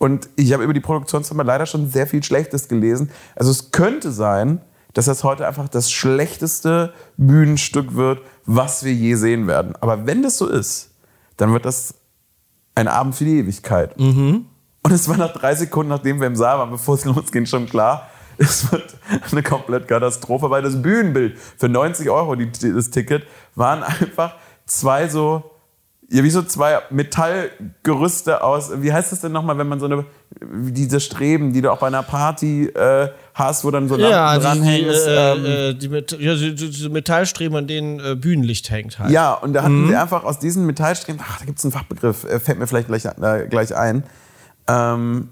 Und 0.04 0.28
ich 0.36 0.52
habe 0.52 0.64
über 0.64 0.74
die 0.74 0.80
Produktionsfirma 0.80 1.44
leider 1.44 1.64
schon 1.64 1.88
sehr 1.88 2.06
viel 2.06 2.22
Schlechtes 2.22 2.68
gelesen. 2.68 3.10
Also 3.36 3.50
es 3.50 3.70
könnte 3.70 4.12
sein, 4.12 4.60
dass 4.92 5.06
das 5.06 5.24
heute 5.24 5.48
einfach 5.48 5.66
das 5.66 5.90
schlechteste 5.90 6.92
Bühnenstück 7.16 7.94
wird, 7.94 8.20
was 8.44 8.84
wir 8.84 8.92
je 8.92 9.14
sehen 9.14 9.46
werden. 9.46 9.74
Aber 9.80 10.04
wenn 10.06 10.22
das 10.22 10.36
so 10.36 10.46
ist, 10.46 10.90
dann 11.38 11.54
wird 11.54 11.64
das 11.64 11.94
ein 12.74 12.86
Abend 12.86 13.14
für 13.14 13.24
die 13.24 13.38
Ewigkeit. 13.38 13.96
Und 14.82 14.92
es 14.92 15.08
war 15.08 15.16
nach 15.16 15.32
drei 15.32 15.54
Sekunden, 15.54 15.88
nachdem 15.88 16.20
wir 16.20 16.26
im 16.26 16.36
Saal 16.36 16.58
waren, 16.58 16.70
bevor 16.70 16.96
es 16.96 17.06
losging, 17.06 17.46
schon 17.46 17.64
klar, 17.64 18.10
es 18.36 18.70
wird 18.70 18.94
eine 19.32 19.42
komplett 19.42 19.88
Katastrophe, 19.88 20.50
weil 20.50 20.60
das 20.60 20.82
Bühnenbild 20.82 21.38
für 21.38 21.70
90 21.70 22.10
Euro, 22.10 22.34
die, 22.34 22.52
das 22.52 22.90
Ticket, 22.90 23.26
waren 23.54 23.82
einfach 23.82 24.34
zwei 24.66 25.08
so, 25.08 25.50
ja, 26.10 26.22
wie 26.22 26.30
so 26.30 26.42
zwei 26.42 26.78
Metallgerüste 26.90 28.42
aus, 28.44 28.70
wie 28.82 28.92
heißt 28.92 29.12
das 29.12 29.20
denn 29.20 29.32
nochmal, 29.32 29.56
wenn 29.58 29.68
man 29.68 29.80
so 29.80 29.86
eine, 29.86 30.04
diese 30.40 31.00
Streben, 31.00 31.52
die 31.52 31.62
du 31.62 31.72
auch 31.72 31.78
bei 31.78 31.86
einer 31.86 32.02
Party 32.02 32.66
äh, 32.66 33.08
hast, 33.32 33.64
wo 33.64 33.70
dann 33.70 33.88
so 33.88 33.96
Ja, 33.96 34.34
Lampen 34.34 34.62
die, 34.64 34.68
die, 34.70 34.84
dranhängst. 34.84 35.06
äh, 35.06 35.32
ähm, 35.32 35.44
äh, 35.46 35.74
die, 35.74 35.88
Met 35.88 36.12
ja, 36.12 36.34
die, 36.34 36.54
die, 36.54 36.70
diese 36.70 36.88
Metallstreben, 36.90 37.56
an 37.56 37.66
denen 37.66 38.00
äh, 38.00 38.14
Bühnenlicht 38.16 38.70
hängt 38.70 38.98
halt. 38.98 39.10
Ja, 39.10 39.32
und 39.34 39.54
da 39.54 39.62
hatten 39.62 39.88
sie 39.88 39.96
einfach 39.96 40.24
aus 40.24 40.38
diesen 40.38 40.66
Metallstreben, 40.66 41.20
ach, 41.24 41.38
da 41.38 41.46
gibt 41.46 41.58
es 41.58 41.64
einen 41.64 41.72
Fachbegriff, 41.72 42.24
äh, 42.24 42.38
fällt 42.38 42.58
mir 42.58 42.66
vielleicht 42.66 42.88
gleich, 42.88 43.04
äh, 43.06 43.46
gleich 43.48 43.74
ein, 43.74 44.04
ähm, 44.68 45.30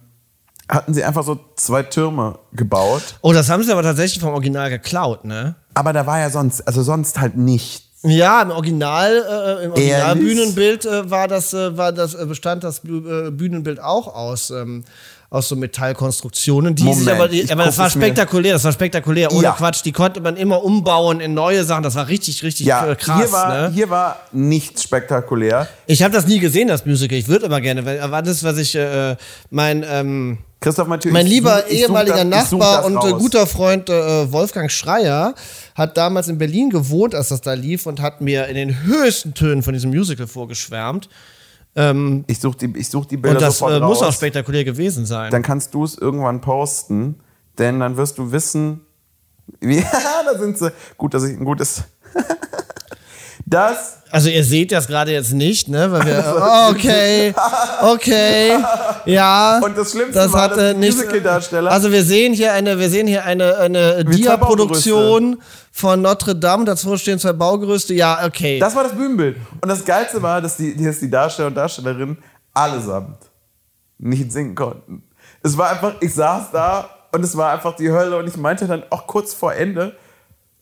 hatten 0.68 0.94
sie 0.94 1.04
einfach 1.04 1.22
so 1.22 1.38
zwei 1.56 1.82
Türme 1.82 2.38
gebaut. 2.52 3.16
Oh, 3.20 3.32
das 3.32 3.50
haben 3.50 3.62
sie 3.62 3.72
aber 3.72 3.82
tatsächlich 3.82 4.20
vom 4.22 4.32
Original 4.32 4.70
geklaut, 4.70 5.24
ne? 5.24 5.54
Aber 5.74 5.92
da 5.92 6.06
war 6.06 6.18
ja 6.18 6.30
sonst, 6.30 6.66
also 6.66 6.82
sonst 6.82 7.20
halt 7.20 7.36
nichts. 7.36 7.91
Ja, 8.04 8.42
im 8.42 8.50
Original, 8.50 9.10
äh, 9.12 9.64
im 9.64 9.70
Ehrlich? 9.74 9.92
Originalbühnenbild 9.94 10.86
äh, 10.86 11.10
war 11.10 11.28
das, 11.28 11.52
äh, 11.54 11.76
war 11.76 11.92
das, 11.92 12.14
äh, 12.14 12.26
bestand 12.26 12.64
das 12.64 12.78
äh, 12.84 13.30
Bühnenbild 13.30 13.80
auch 13.80 14.12
aus, 14.14 14.50
ähm, 14.50 14.82
aus 15.30 15.48
so 15.48 15.56
Metallkonstruktionen. 15.56 16.74
Die 16.74 16.82
sich 16.82 16.90
Moment, 16.92 17.08
aber, 17.10 17.28
die, 17.28 17.50
aber 17.50 17.64
das 17.64 17.78
war 17.78 17.88
spektakulär, 17.88 18.54
das 18.54 18.64
war 18.64 18.72
spektakulär, 18.72 19.32
ohne 19.32 19.44
Ja. 19.44 19.52
Quatsch. 19.52 19.82
Die 19.84 19.92
konnte 19.92 20.20
man 20.20 20.36
immer 20.36 20.62
umbauen 20.64 21.20
in 21.20 21.32
neue 21.32 21.64
Sachen. 21.64 21.84
Das 21.84 21.94
war 21.94 22.08
richtig, 22.08 22.42
richtig 22.42 22.66
Ja, 22.66 22.90
äh, 22.90 22.96
krass. 22.96 23.20
hier, 23.20 23.32
war, 23.32 23.60
ne? 23.68 23.70
hier 23.72 23.88
war 23.88 24.16
nichts 24.32 24.82
spektakulär. 24.82 25.68
Ich 25.86 26.02
habe 26.02 26.12
das 26.12 26.26
nie 26.26 26.40
gesehen, 26.40 26.68
das 26.68 26.84
Musical. 26.84 27.16
Ich 27.16 27.28
würde 27.28 27.46
aber 27.46 27.60
gerne, 27.60 27.84
weil 27.86 28.10
war 28.10 28.22
das, 28.22 28.42
was 28.42 28.58
ich, 28.58 28.74
äh, 28.74 29.16
mein, 29.50 29.84
ähm, 29.88 30.38
Christoph 30.62 30.88
Mathieu, 30.88 31.12
Mein 31.12 31.26
lieber 31.26 31.64
ich 31.68 31.80
ehemaliger 31.82 32.24
das- 32.24 32.50
Nachbar 32.52 32.84
und 32.86 32.94
äh, 32.94 32.98
raus. 32.98 33.18
guter 33.20 33.46
Freund 33.46 33.90
äh, 33.90 34.32
Wolfgang 34.32 34.70
Schreier 34.70 35.34
hat 35.74 35.96
damals 35.96 36.28
in 36.28 36.38
Berlin 36.38 36.70
gewohnt, 36.70 37.14
als 37.14 37.28
das 37.28 37.40
da 37.42 37.52
lief 37.52 37.86
und 37.86 38.00
hat 38.00 38.20
mir 38.20 38.46
in 38.46 38.54
den 38.54 38.82
höchsten 38.84 39.34
Tönen 39.34 39.62
von 39.62 39.74
diesem 39.74 39.90
Musical 39.90 40.26
vorgeschwärmt. 40.26 41.08
Ähm, 41.74 42.24
Ich 42.26 42.38
suche 42.40 42.56
die, 42.58 42.78
ich 42.78 42.88
such 42.88 43.06
die 43.06 43.16
Bilder 43.16 43.36
und 43.38 43.42
das 43.42 43.58
sofort 43.58 43.80
äh, 43.80 43.84
muss 43.84 43.98
auch 43.98 44.06
raus. 44.06 44.14
spektakulär 44.14 44.64
gewesen 44.64 45.04
sein. 45.06 45.30
Dann 45.30 45.42
kannst 45.42 45.74
du 45.74 45.84
es 45.84 45.96
irgendwann 45.98 46.40
posten, 46.40 47.20
denn 47.58 47.80
dann 47.80 47.96
wirst 47.96 48.18
du 48.18 48.30
wissen, 48.32 48.80
wie, 49.60 49.80
da 50.26 50.38
sind 50.38 50.58
sie. 50.58 50.70
Gut, 50.96 51.14
dass 51.14 51.24
ich 51.24 51.36
ein 51.38 51.44
gutes. 51.44 51.82
das 53.52 53.98
Also 54.10 54.28
ihr 54.28 54.44
seht 54.44 54.72
das 54.72 54.86
gerade 54.86 55.12
jetzt 55.12 55.32
nicht, 55.32 55.68
ne? 55.68 55.90
Weil 55.90 56.04
wir, 56.06 56.34
oh, 56.36 56.70
okay, 56.70 57.34
okay, 57.82 58.58
ja. 59.06 59.60
Und 59.62 59.76
das 59.76 59.92
Schlimmste 59.92 60.14
das 60.14 60.32
war, 60.32 60.42
hat, 60.42 60.56
dass 60.56 60.72
die 60.74 60.78
nicht, 60.80 60.98
Musicaldarsteller- 60.98 61.68
Also 61.68 61.90
wir 61.90 62.02
sehen 62.04 62.34
hier 62.34 62.52
eine, 62.52 62.78
wir 62.78 62.90
sehen 62.90 63.06
hier 63.06 63.24
eine, 63.24 63.56
eine 63.58 64.04
Dia-Produktion 64.04 65.40
von 65.70 66.02
Notre 66.02 66.36
Dame. 66.36 66.64
Dazu 66.64 66.96
stehen 66.96 67.18
zwei 67.18 67.32
Baugerüste. 67.32 67.94
Ja, 67.94 68.24
okay. 68.26 68.58
Das 68.58 68.74
war 68.74 68.82
das 68.84 68.92
Bühnenbild. 68.92 69.36
Und 69.60 69.68
das 69.68 69.84
Geilste 69.84 70.20
war, 70.22 70.40
dass 70.42 70.56
die, 70.56 70.76
dass 70.76 70.98
die 71.00 71.10
Darsteller 71.10 71.48
und 71.48 71.54
Darstellerinnen 71.54 72.18
allesamt 72.52 73.18
nicht 73.98 74.30
singen 74.32 74.54
konnten. 74.54 75.04
Es 75.42 75.56
war 75.56 75.70
einfach, 75.70 75.94
ich 76.00 76.12
saß 76.14 76.50
da 76.52 76.88
und 77.12 77.24
es 77.24 77.36
war 77.36 77.52
einfach 77.52 77.76
die 77.76 77.90
Hölle 77.90 78.16
und 78.18 78.28
ich 78.28 78.36
meinte 78.36 78.66
dann 78.66 78.82
auch 78.90 79.06
kurz 79.06 79.32
vor 79.32 79.54
Ende 79.54 79.96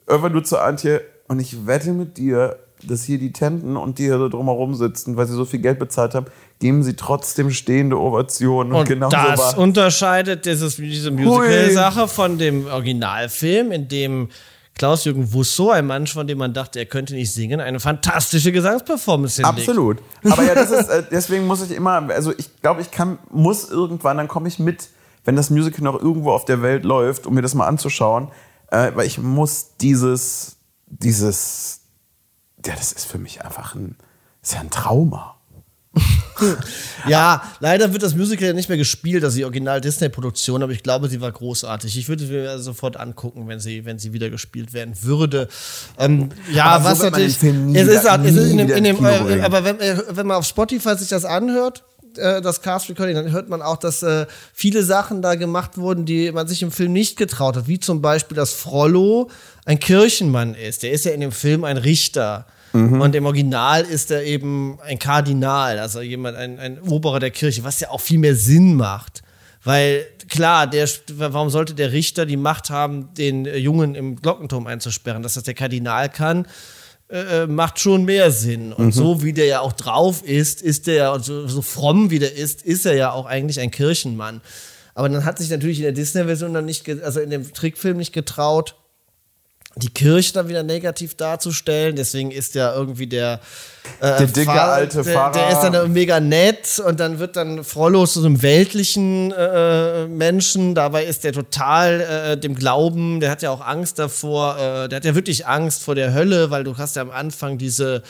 irgendwann 0.07 0.33
nur 0.33 0.45
zu 0.45 0.59
Antje 0.59 1.01
und 1.29 1.41
ich 1.41 1.67
wette 1.67 1.91
mit 1.93 2.17
dir, 2.17 2.59
dass 2.83 3.05
hier 3.05 3.19
die 3.19 3.33
Tenten 3.33 3.77
und 3.77 3.99
die 3.99 4.05
hier 4.05 4.19
so 4.19 4.29
drumherum 4.29 4.75
sitzen, 4.75 5.17
weil 5.17 5.27
sie 5.27 5.35
so 5.35 5.45
viel 5.45 5.61
Geld 5.61 5.79
bezahlt 5.79 6.15
haben, 6.15 6.27
geben 6.59 6.83
sie 6.83 6.95
trotzdem 6.95 7.51
stehende 7.51 7.99
Ovationen. 7.99 8.73
Und, 8.73 8.81
Und 8.81 8.89
genau 8.89 9.09
das 9.09 9.53
so 9.53 9.61
unterscheidet 9.61 10.47
dieses, 10.47 10.77
diese 10.77 11.11
Musical-Sache 11.11 12.09
von 12.09 12.39
dem 12.39 12.67
Originalfilm, 12.67 13.73
in 13.73 13.89
dem 13.89 14.29
Klaus-Jürgen 14.75 15.33
Wusso, 15.33 15.71
ein 15.71 15.87
Mann, 15.87 16.07
von 16.07 16.27
dem 16.27 16.39
man 16.39 16.55
dachte, 16.55 16.79
er 16.79 16.87
könnte 16.87 17.15
nicht 17.15 17.33
singen, 17.33 17.61
eine 17.61 17.81
fantastische 17.81 18.51
Gesangsperformance 18.51 19.37
hinlegt. 19.37 19.59
Absolut. 19.59 19.99
Aber 20.25 20.43
ja, 20.43 20.55
das 20.55 20.71
ist, 20.71 20.89
äh, 20.89 21.03
deswegen 21.11 21.47
muss 21.47 21.63
ich 21.63 21.71
immer, 21.73 22.09
also 22.11 22.33
ich 22.37 22.63
glaube, 22.63 22.81
ich 22.81 22.91
kann, 22.91 23.19
muss 23.31 23.69
irgendwann, 23.71 24.17
dann 24.17 24.29
komme 24.29 24.49
ich 24.49 24.59
mit, 24.59 24.89
wenn 25.25 25.37
das 25.37 25.51
Musical 25.51 25.83
noch 25.83 26.01
irgendwo 26.01 26.31
auf 26.31 26.47
der 26.47 26.63
Welt 26.63 26.85
läuft, 26.85 27.27
um 27.27 27.35
mir 27.35 27.43
das 27.43 27.55
mal 27.55 27.67
anzuschauen, 27.67 28.29
äh, 28.71 28.93
weil 28.95 29.07
ich 29.07 29.19
muss 29.19 29.77
dieses, 29.81 30.57
dieses, 30.87 31.80
ja, 32.67 32.75
das 32.75 32.93
ist 32.93 33.07
für 33.07 33.19
mich 33.19 33.43
einfach 33.45 33.75
ein, 33.75 33.97
ist 34.43 34.55
ja 34.55 34.61
ein 34.61 34.71
Trauma. 34.71 35.37
Ja, 37.07 37.43
leider 37.61 37.93
wird 37.93 38.03
das 38.03 38.15
Musical 38.15 38.47
ja 38.49 38.53
nicht 38.55 38.69
mehr 38.71 38.79
gespielt, 38.79 39.23
also 39.25 39.37
die 39.37 39.45
Original-Disney-Produktion, 39.45 40.63
aber 40.63 40.73
ich 40.73 40.83
glaube, 40.83 41.09
sie 41.09 41.21
war 41.21 41.31
großartig. 41.31 41.99
Ich 41.99 42.09
würde 42.09 42.25
sie 42.25 42.33
mir 42.33 42.59
sofort 42.59 42.97
angucken, 42.97 43.47
wenn 43.49 43.61
sie, 43.61 43.85
wenn 43.85 43.99
sie 43.99 44.15
wieder 44.15 44.31
gespielt 44.31 44.73
werden 44.73 44.95
würde. 45.03 45.49
Ähm, 45.99 46.31
ja, 46.51 46.65
Aber 46.67 46.85
so 46.85 46.91
was 47.05 47.11
natürlich. 47.11 47.43
nie 47.43 47.77
es 47.77 47.89
ist, 47.89 48.09
halt- 48.11 48.25
es 48.25 48.35
ist 48.37 48.51
in 48.53 48.57
dem, 48.59 48.71
in 48.71 48.85
dem, 48.85 49.05
äh, 49.05 49.41
aber 49.43 49.65
wenn, 49.65 49.81
äh, 49.81 49.99
wenn 50.11 50.27
man 50.27 50.39
auf 50.39 50.47
Spotify 50.47 50.97
sich 50.97 51.09
das 51.09 51.25
anhört, 51.27 51.85
äh, 52.17 52.41
das 52.41 52.63
Cast 52.63 52.89
Recording, 52.89 53.17
dann 53.17 53.31
hört 53.33 53.49
man 53.51 53.61
auch, 53.61 53.77
dass 53.77 54.03
äh, 54.03 54.27
viele 54.55 54.83
Sachen 54.83 55.21
da 55.23 55.35
gemacht 55.35 55.77
wurden, 55.77 56.07
die 56.07 56.33
man 56.33 56.47
sich 56.49 56.63
im 56.63 56.73
Film 56.73 56.93
nicht 56.93 57.17
getraut 57.19 57.57
hat, 57.57 57.67
wie 57.69 57.81
zum 57.81 58.01
Beispiel, 58.01 58.37
dass 58.37 58.53
Frollo 58.53 59.31
ein 59.71 59.79
Kirchenmann 59.79 60.55
ist. 60.55 60.83
Der 60.83 60.91
ist 60.91 61.05
ja 61.05 61.13
in 61.13 61.21
dem 61.21 61.31
Film 61.31 61.63
ein 61.65 61.77
Richter. 61.77 62.47
Und 62.73 63.17
im 63.17 63.27
Original 63.27 63.83
ist 63.83 64.13
er 64.13 64.23
eben 64.23 64.79
ein 64.83 64.99
Kardinal, 65.01 65.81
also 65.81 66.01
jemand, 66.01 66.37
ein, 66.37 66.59
ein 66.61 66.81
Oberer 66.81 67.19
der 67.19 67.33
Kirche, 67.33 67.65
was 67.65 67.81
ja 67.81 67.91
auch 67.91 68.01
viel 68.01 68.19
mehr 68.19 68.37
Sinn 68.37 68.75
macht. 68.75 69.23
Weil 69.65 70.07
klar, 70.29 70.69
der, 70.69 70.89
warum 71.15 71.51
sollte 71.51 71.75
der 71.75 71.91
Richter 71.91 72.27
die 72.27 72.37
Macht 72.37 72.71
haben, 72.71 73.13
den 73.15 73.45
äh, 73.45 73.57
Jungen 73.57 73.97
im 73.97 74.17
Glockenturm 74.17 74.69
einzusperren? 74.69 75.23
Dass 75.23 75.35
das 75.35 75.43
der 75.43 75.55
Kardinal 75.55 76.09
kann, 76.09 76.47
äh, 77.11 77.47
macht 77.47 77.81
schon 77.81 78.05
mehr 78.05 78.31
Sinn. 78.31 78.73
Und 78.73 78.93
so 78.93 79.23
wie 79.23 79.33
der 79.33 79.47
ja 79.47 79.61
auch 79.61 79.73
drauf 79.73 80.23
ist, 80.23 80.63
ist 80.63 80.87
der 80.87 80.95
ja, 80.95 81.13
und 81.13 81.25
so, 81.25 81.49
so 81.49 81.63
fromm 81.63 82.11
wie 82.11 82.21
der 82.21 82.35
ist, 82.37 82.63
ist 82.63 82.87
er 82.87 82.95
ja 82.95 83.11
auch 83.13 83.27
eigentlich 83.27 83.59
ein 83.59 83.73
Kirchenmann. 83.73 84.41
Aber 84.95 85.09
dann 85.09 85.25
hat 85.25 85.39
sich 85.39 85.51
natürlich 85.51 85.79
in 85.79 85.85
der 85.85 85.93
Disney-Version 85.93 86.55
dann 86.55 86.67
nicht, 86.67 86.89
also 87.03 87.21
in 87.21 87.31
dem 87.31 87.53
Trickfilm 87.53 87.97
nicht 87.97 88.13
getraut, 88.13 88.77
die 89.77 89.91
Kirche 89.91 90.33
dann 90.33 90.49
wieder 90.49 90.63
negativ 90.63 91.15
darzustellen. 91.15 91.97
Deswegen 91.97 92.31
ist 92.31 92.55
ja 92.55 92.75
irgendwie 92.75 93.07
der, 93.07 93.41
äh, 94.01 94.19
der 94.19 94.27
dicke 94.27 94.47
Pfarrer, 94.47 94.73
alte 94.73 95.03
der, 95.03 95.13
Pfarrer. 95.13 95.33
Der 95.33 95.49
ist 95.51 95.61
dann 95.61 95.93
mega 95.93 96.21
nett 96.21 96.83
und 96.85 96.99
dann 96.99 97.19
wird 97.19 97.37
dann 97.37 97.63
Frollo 97.63 98.07
zu 98.07 98.21
so 98.21 98.27
einem 98.27 98.43
weltlichen 98.43 99.33
äh, 99.33 100.07
Menschen. 100.07 100.75
Dabei 100.75 101.05
ist 101.05 101.25
der 101.25 101.33
total 101.33 102.01
äh, 102.01 102.37
dem 102.37 102.55
Glauben, 102.55 103.21
der 103.21 103.31
hat 103.31 103.43
ja 103.43 103.51
auch 103.51 103.65
Angst 103.65 103.99
davor, 103.99 104.57
äh, 104.59 104.89
der 104.89 104.97
hat 104.97 105.05
ja 105.05 105.15
wirklich 105.15 105.47
Angst 105.47 105.83
vor 105.83 105.95
der 105.95 106.13
Hölle, 106.13 106.51
weil 106.51 106.65
du 106.65 106.77
hast 106.77 106.97
ja 106.97 107.03
am 107.03 107.11
Anfang 107.11 107.57
diese 107.57 108.03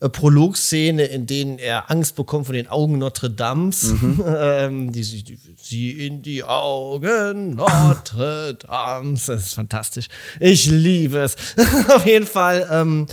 äh, 0.00 0.08
Prologszene, 0.08 1.04
in 1.04 1.26
denen 1.26 1.58
er 1.58 1.90
Angst 1.90 2.16
bekommt 2.16 2.46
von 2.46 2.54
den 2.54 2.68
Augen 2.68 2.98
Notre 2.98 3.30
Dames. 3.30 3.84
Mhm. 3.84 4.24
ähm, 4.38 4.92
die, 4.92 5.02
die, 5.02 5.38
sie 5.56 6.06
in 6.06 6.22
die 6.22 6.44
Augen 6.44 7.56
Notre 7.56 8.54
Dames. 8.54 9.26
Das 9.26 9.46
ist 9.46 9.54
fantastisch. 9.54 10.08
Ich 10.40 10.66
liebe 10.66 11.18
es. 11.18 11.36
Auf 11.88 12.06
jeden 12.06 12.26
Fall. 12.26 12.66
Ähm, 12.70 13.06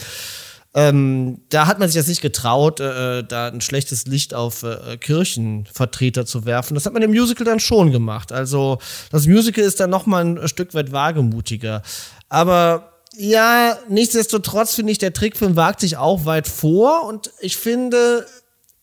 ähm, 0.74 1.42
da 1.50 1.68
hat 1.68 1.80
man 1.80 1.90
sich 1.90 1.96
jetzt 1.96 2.08
nicht 2.08 2.22
getraut, 2.22 2.80
äh, 2.80 3.24
da 3.24 3.48
ein 3.48 3.60
schlechtes 3.60 4.06
Licht 4.06 4.34
auf 4.34 4.64
äh, 4.64 4.96
Kirchenvertreter 4.98 6.26
zu 6.26 6.46
werfen. 6.46 6.76
Das 6.76 6.86
hat 6.86 6.94
man 6.94 7.02
im 7.02 7.12
Musical 7.12 7.46
dann 7.46 7.60
schon 7.60 7.92
gemacht. 7.92 8.32
Also 8.32 8.80
das 9.12 9.28
Musical 9.28 9.66
ist 9.66 9.82
dann 9.82 9.90
noch 9.90 10.06
mal 10.06 10.24
ein 10.24 10.48
Stück 10.48 10.74
weit 10.74 10.94
wagemutiger. 10.94 11.82
Aber 12.30 12.91
ja, 13.14 13.78
nichtsdestotrotz 13.90 14.76
finde 14.76 14.92
ich, 14.92 14.98
der 14.98 15.14
Trickfilm 15.14 15.56
wagt 15.56 15.82
sich 15.82 15.98
auch 15.98 16.26
weit 16.26 16.48
vor 16.48 17.06
und 17.06 17.32
ich 17.40 17.58
finde, 17.58 18.26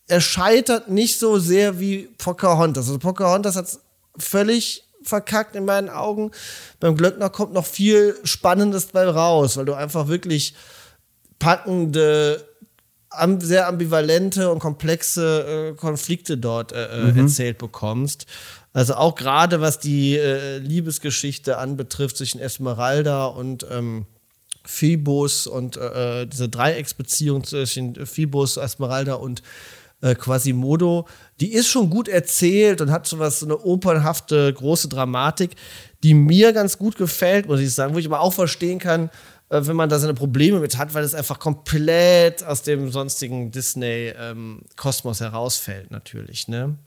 er 0.07 0.21
scheitert 0.21 0.88
nicht 0.88 1.19
so 1.19 1.38
sehr 1.38 1.81
wie 1.81 2.09
Pocahontas. 2.19 2.87
Also 2.87 2.99
Pocahontas 2.99 3.57
hat 3.57 3.79
völlig 4.19 4.85
verkackt 5.03 5.57
in 5.57 5.64
meinen 5.64 5.88
Augen. 5.88 6.33
Beim 6.81 6.97
Glöckner 6.97 7.31
kommt 7.31 7.53
noch 7.53 7.64
viel 7.64 8.17
Spannendes 8.25 8.87
bei 8.87 9.07
raus, 9.07 9.57
weil 9.57 9.64
du 9.64 9.75
einfach 9.75 10.09
wirklich 10.09 10.55
packende, 11.38 12.45
sehr 13.38 13.67
ambivalente 13.69 14.51
und 14.51 14.59
komplexe 14.59 15.73
äh, 15.73 15.77
Konflikte 15.77 16.37
dort 16.37 16.73
äh, 16.73 16.87
äh, 16.87 17.12
mhm. 17.12 17.21
erzählt 17.21 17.59
bekommst. 17.59 18.27
Also 18.75 18.95
auch 18.95 19.14
gerade 19.14 19.61
was 19.61 19.81
die 19.81 20.17
Liebesgeschichte 20.17 21.57
anbetrifft 21.59 22.19
zwischen 22.19 22.38
Esmeralda 22.38 23.27
und 23.27 23.67
ähm, 23.71 24.05
Phoebus 24.64 25.47
und 25.47 25.77
äh, 25.77 26.23
äh, 26.23 26.27
diese 26.27 26.49
Dreiecksbeziehung 26.49 27.44
zwischen 27.44 28.07
Phoebus, 28.07 28.57
Esmeralda 28.57 29.14
und 29.14 29.42
äh, 30.01 30.14
Quasimodo, 30.14 31.07
die 31.40 31.53
ist 31.53 31.68
schon 31.68 31.90
gut 31.90 32.09
erzählt 32.09 32.81
und 32.81 32.90
hat 32.90 33.07
so 33.07 33.18
was, 33.18 33.40
so 33.40 33.47
eine 33.47 33.59
opernhafte, 33.59 34.53
große 34.53 34.88
Dramatik, 34.88 35.57
die 36.03 36.14
mir 36.14 36.53
ganz 36.53 36.79
gut 36.79 36.97
gefällt, 36.97 37.49
muss 37.49 37.61
ich 37.61 37.75
sagen, 37.75 37.94
wo 37.94 37.99
ich 37.99 38.07
aber 38.07 38.21
auch 38.21 38.33
verstehen 38.33 38.79
kann, 38.79 39.11
äh, 39.49 39.61
wenn 39.62 39.77
man 39.77 39.88
da 39.88 39.99
seine 39.99 40.14
Probleme 40.14 40.61
mit 40.61 40.77
hat, 40.79 40.94
weil 40.94 41.05
es 41.05 41.14
einfach 41.14 41.38
komplett 41.38 42.44
aus 42.44 42.62
dem 42.62 42.90
sonstigen 42.90 43.51
Disney-Kosmos 43.51 45.21
ähm, 45.21 45.27
herausfällt, 45.27 45.90
natürlich, 45.90 46.49
ne? 46.49 46.79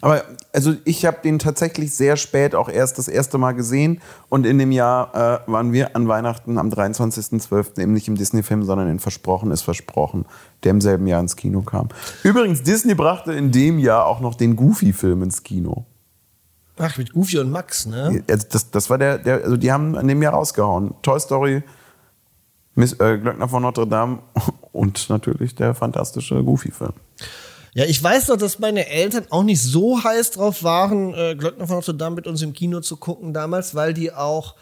Aber 0.00 0.24
also 0.52 0.74
ich 0.84 1.04
habe 1.06 1.18
den 1.22 1.38
tatsächlich 1.38 1.94
sehr 1.94 2.16
spät 2.16 2.54
auch 2.54 2.68
erst 2.68 2.98
das 2.98 3.08
erste 3.08 3.38
Mal 3.38 3.52
gesehen 3.52 4.00
und 4.28 4.46
in 4.46 4.58
dem 4.58 4.72
Jahr 4.72 5.14
äh, 5.46 5.50
waren 5.50 5.72
wir 5.72 5.96
an 5.96 6.08
Weihnachten 6.08 6.58
am 6.58 6.68
23.12. 6.68 7.80
eben 7.80 7.92
nicht 7.92 8.08
im 8.08 8.16
Disney-Film, 8.16 8.62
sondern 8.62 8.88
in 8.88 8.98
Versprochen 8.98 9.50
ist 9.50 9.62
Versprochen, 9.62 10.26
der 10.64 10.72
im 10.72 10.80
selben 10.80 11.06
Jahr 11.06 11.20
ins 11.20 11.36
Kino 11.36 11.62
kam. 11.62 11.88
Übrigens, 12.22 12.62
Disney 12.62 12.94
brachte 12.94 13.32
in 13.32 13.52
dem 13.52 13.78
Jahr 13.78 14.06
auch 14.06 14.20
noch 14.20 14.34
den 14.34 14.56
Goofy-Film 14.56 15.22
ins 15.22 15.42
Kino. 15.42 15.86
Ach, 16.78 16.98
mit 16.98 17.12
Goofy 17.12 17.38
und 17.38 17.50
Max, 17.50 17.86
ne? 17.86 18.22
Das, 18.26 18.70
das 18.70 18.90
war 18.90 18.98
der, 18.98 19.18
der, 19.18 19.44
also 19.44 19.56
die 19.56 19.72
haben 19.72 19.94
in 19.94 20.08
dem 20.08 20.22
Jahr 20.22 20.34
rausgehauen. 20.34 20.94
Toy 21.00 21.18
Story, 21.18 21.62
Miss, 22.74 22.92
äh, 23.00 23.18
Glöckner 23.18 23.48
von 23.48 23.62
Notre 23.62 23.86
Dame 23.86 24.18
und 24.72 25.08
natürlich 25.08 25.54
der 25.54 25.74
fantastische 25.74 26.42
Goofy-Film. 26.44 26.92
Ja, 27.76 27.84
ich 27.84 28.02
weiß 28.02 28.28
doch, 28.28 28.38
dass 28.38 28.58
meine 28.58 28.88
Eltern 28.88 29.26
auch 29.28 29.42
nicht 29.42 29.60
so 29.60 30.02
heiß 30.02 30.30
drauf 30.30 30.62
waren, 30.62 31.12
äh, 31.12 31.36
Glöckner 31.36 31.66
von 31.66 31.76
Notre 31.76 31.92
Dame 31.92 32.16
mit 32.16 32.26
uns 32.26 32.40
im 32.40 32.54
Kino 32.54 32.80
zu 32.80 32.96
gucken 32.96 33.34
damals, 33.34 33.74
weil 33.74 33.92
die 33.92 34.12
auch 34.12 34.54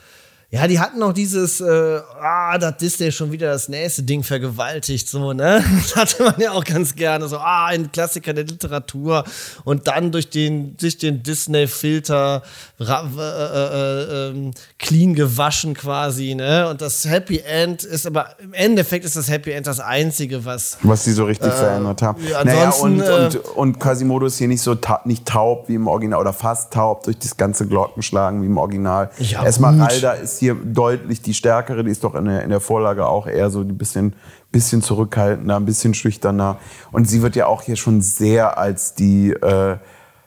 ja, 0.54 0.68
die 0.68 0.78
hatten 0.78 1.00
noch 1.00 1.12
dieses, 1.12 1.60
äh, 1.60 2.00
ah, 2.22 2.56
das 2.58 2.76
Disney 2.76 3.10
schon 3.10 3.32
wieder 3.32 3.50
das 3.50 3.68
nächste 3.68 4.04
Ding 4.04 4.22
vergewaltigt, 4.22 5.08
so, 5.08 5.32
ne? 5.32 5.64
Das 5.82 5.96
hatte 5.96 6.22
man 6.22 6.34
ja 6.38 6.52
auch 6.52 6.64
ganz 6.64 6.94
gerne, 6.94 7.26
so, 7.26 7.38
ah, 7.38 7.66
ein 7.66 7.90
Klassiker 7.90 8.32
der 8.32 8.44
Literatur 8.44 9.24
und 9.64 9.88
dann 9.88 10.12
durch 10.12 10.30
den, 10.30 10.76
durch 10.76 10.96
den 10.96 11.24
Disney-Filter 11.24 12.42
äh, 12.78 12.84
äh, 12.84 14.28
äh, 14.30 14.50
clean 14.78 15.14
gewaschen 15.14 15.74
quasi, 15.74 16.36
ne? 16.36 16.68
Und 16.68 16.80
das 16.80 17.04
Happy 17.04 17.40
End 17.40 17.82
ist 17.82 18.06
aber, 18.06 18.36
im 18.38 18.52
Endeffekt 18.52 19.04
ist 19.04 19.16
das 19.16 19.28
Happy 19.28 19.50
End 19.50 19.66
das 19.66 19.80
einzige, 19.80 20.44
was. 20.44 20.78
Was 20.82 21.02
sie 21.02 21.14
so 21.14 21.24
richtig 21.24 21.52
verändert 21.52 22.00
haben. 22.00 22.24
Ja, 22.28 22.44
naja, 22.44 22.70
und, 22.70 23.00
äh, 23.00 23.10
und, 23.12 23.36
und 23.56 23.80
Quasimodo 23.80 24.26
ist 24.26 24.38
hier 24.38 24.48
nicht 24.48 24.62
so 24.62 24.76
ta 24.76 25.00
nicht 25.04 25.26
taub 25.26 25.68
wie 25.68 25.74
im 25.74 25.88
Original 25.88 26.20
oder 26.20 26.32
fast 26.32 26.72
taub 26.72 27.02
durch 27.02 27.18
das 27.18 27.36
ganze 27.36 27.66
Glockenschlagen 27.66 28.40
wie 28.42 28.46
im 28.46 28.56
Original. 28.56 29.10
Ja, 29.18 29.44
Esmeralda 29.44 30.12
ist 30.12 30.38
hier 30.43 30.43
hier 30.44 30.54
deutlich 30.54 31.22
die 31.22 31.34
stärkere, 31.34 31.84
die 31.84 31.90
ist 31.90 32.04
doch 32.04 32.14
in 32.14 32.26
der, 32.26 32.42
in 32.42 32.50
der 32.50 32.60
Vorlage 32.60 33.06
auch 33.06 33.26
eher 33.26 33.50
so 33.50 33.60
ein 33.60 33.78
bisschen, 33.78 34.14
bisschen 34.52 34.82
zurückhaltender, 34.82 35.56
ein 35.56 35.64
bisschen 35.64 35.94
schüchterner. 35.94 36.58
Und 36.92 37.08
sie 37.08 37.22
wird 37.22 37.34
ja 37.34 37.46
auch 37.46 37.62
hier 37.62 37.76
schon 37.76 38.02
sehr 38.02 38.58
als 38.58 38.94
die 38.94 39.30
äh, 39.30 39.76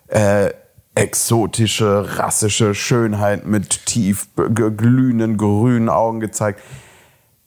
äh, 0.08 0.54
exotische, 0.96 2.18
rassische 2.18 2.74
Schönheit 2.74 3.46
mit 3.46 3.86
tief 3.86 4.28
glühenden 4.36 5.38
grünen 5.38 5.90
Augen 5.90 6.20
gezeigt. 6.20 6.62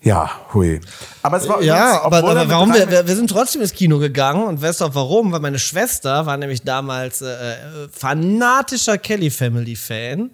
Ja, 0.02 0.30
hui. 0.54 0.80
Aber 1.22 1.36
es 1.36 1.48
war 1.48 1.60
ja, 1.60 2.00
aber, 2.02 2.18
aber 2.18 2.48
warum 2.48 2.72
wir, 2.72 2.88
wir 2.88 3.16
sind 3.16 3.28
trotzdem 3.28 3.60
ins 3.60 3.74
Kino 3.74 3.98
gegangen 3.98 4.44
und 4.44 4.62
weißt 4.62 4.80
du 4.80 4.94
warum? 4.94 5.32
Weil 5.32 5.40
meine 5.40 5.58
Schwester 5.58 6.24
war 6.24 6.36
nämlich 6.36 6.62
damals 6.62 7.20
äh, 7.20 7.26
äh 7.26 7.56
fanatischer 7.92 8.96
Kelly 8.96 9.30
Family 9.30 9.76
Fan 9.76 10.30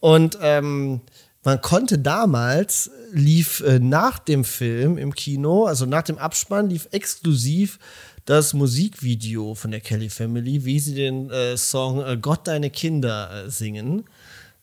und 0.00 0.38
ähm, 0.40 1.00
man 1.44 1.60
konnte 1.60 1.98
damals, 1.98 2.90
lief 3.12 3.60
äh, 3.60 3.78
nach 3.78 4.18
dem 4.18 4.44
Film 4.44 4.98
im 4.98 5.14
Kino, 5.14 5.66
also 5.66 5.86
nach 5.86 6.02
dem 6.02 6.18
Abspann, 6.18 6.70
lief 6.70 6.88
exklusiv 6.90 7.78
das 8.24 8.54
Musikvideo 8.54 9.54
von 9.54 9.70
der 9.70 9.80
Kelly 9.80 10.08
Family, 10.08 10.64
wie 10.64 10.80
sie 10.80 10.94
den 10.94 11.30
äh, 11.30 11.56
Song 11.56 12.04
äh, 12.04 12.16
Gott 12.16 12.48
deine 12.48 12.70
Kinder 12.70 13.44
äh, 13.46 13.50
singen. 13.50 14.04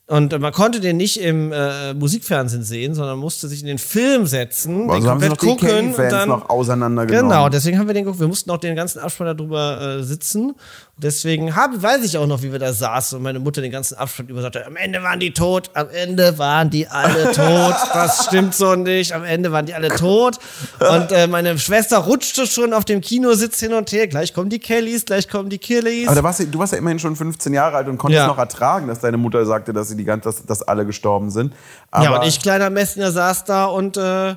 Und 0.07 0.37
man 0.41 0.51
konnte 0.51 0.81
den 0.81 0.97
nicht 0.97 1.21
im 1.21 1.53
äh, 1.53 1.93
Musikfernsehen 1.93 2.63
sehen, 2.63 2.95
sondern 2.95 3.17
musste 3.17 3.47
sich 3.47 3.61
in 3.61 3.67
den 3.67 3.77
Film 3.77 4.25
setzen, 4.25 4.89
also 4.89 4.99
den 4.99 5.09
haben 5.09 5.21
komplett 5.21 5.39
gucken 5.39 5.95
und 5.95 6.11
dann 6.11 6.27
noch 6.27 6.49
auseinandergenommen. 6.49 7.29
Genau, 7.29 7.47
deswegen 7.47 7.79
haben 7.79 7.87
wir 7.87 7.93
den 7.93 8.03
geguckt. 8.03 8.19
Wir 8.19 8.27
mussten 8.27 8.51
auch 8.51 8.57
den 8.57 8.75
ganzen 8.75 8.99
Abspann 8.99 9.37
darüber 9.37 9.99
äh, 9.99 10.03
sitzen 10.03 10.53
Deswegen 11.01 11.55
hab, 11.55 11.81
weiß 11.81 12.03
ich 12.03 12.15
auch 12.19 12.27
noch, 12.27 12.43
wie 12.43 12.51
wir 12.51 12.59
da 12.59 12.73
saßen 12.73 13.17
und 13.17 13.23
meine 13.23 13.39
Mutter 13.39 13.59
den 13.61 13.71
ganzen 13.71 13.97
Abstand 13.97 14.29
über 14.29 14.43
sagte, 14.43 14.67
am 14.67 14.75
Ende 14.75 15.01
waren 15.01 15.19
die 15.19 15.33
tot, 15.33 15.71
am 15.73 15.89
Ende 15.89 16.37
waren 16.37 16.69
die 16.69 16.87
alle 16.87 17.31
tot. 17.33 17.75
Das 17.91 18.27
stimmt 18.27 18.53
so 18.53 18.75
nicht, 18.75 19.11
am 19.13 19.23
Ende 19.23 19.51
waren 19.51 19.65
die 19.65 19.73
alle 19.73 19.89
tot. 19.89 20.37
Und 20.79 21.11
äh, 21.11 21.25
meine 21.25 21.57
Schwester 21.57 21.97
rutschte 21.97 22.45
schon 22.45 22.71
auf 22.71 22.85
dem 22.85 23.01
Kinositz 23.01 23.59
hin 23.59 23.73
und 23.73 23.91
her. 23.91 24.05
Gleich 24.07 24.31
kommen 24.31 24.51
die 24.51 24.59
Kellys, 24.59 25.05
gleich 25.05 25.27
kommen 25.27 25.49
die 25.49 25.57
Killies. 25.57 26.07
Aber 26.07 26.21
warst, 26.21 26.39
du 26.39 26.59
warst 26.59 26.73
ja 26.73 26.77
immerhin 26.77 26.99
schon 26.99 27.15
15 27.15 27.51
Jahre 27.51 27.77
alt 27.77 27.87
und 27.87 27.97
konntest 27.97 28.19
ja. 28.19 28.27
noch 28.27 28.37
ertragen, 28.37 28.87
dass 28.87 28.99
deine 28.99 29.17
Mutter 29.17 29.43
sagte, 29.47 29.73
dass 29.73 29.89
sie 29.89 29.97
die 29.97 30.05
ganze, 30.05 30.29
dass, 30.29 30.45
dass 30.45 30.61
alle 30.61 30.85
gestorben 30.85 31.31
sind. 31.31 31.51
Aber 31.89 32.03
ja, 32.03 32.19
und 32.19 32.27
ich, 32.27 32.41
kleiner 32.41 32.69
Messner, 32.69 33.11
saß 33.11 33.45
da 33.45 33.65
und 33.65 33.97
äh, 33.97 34.35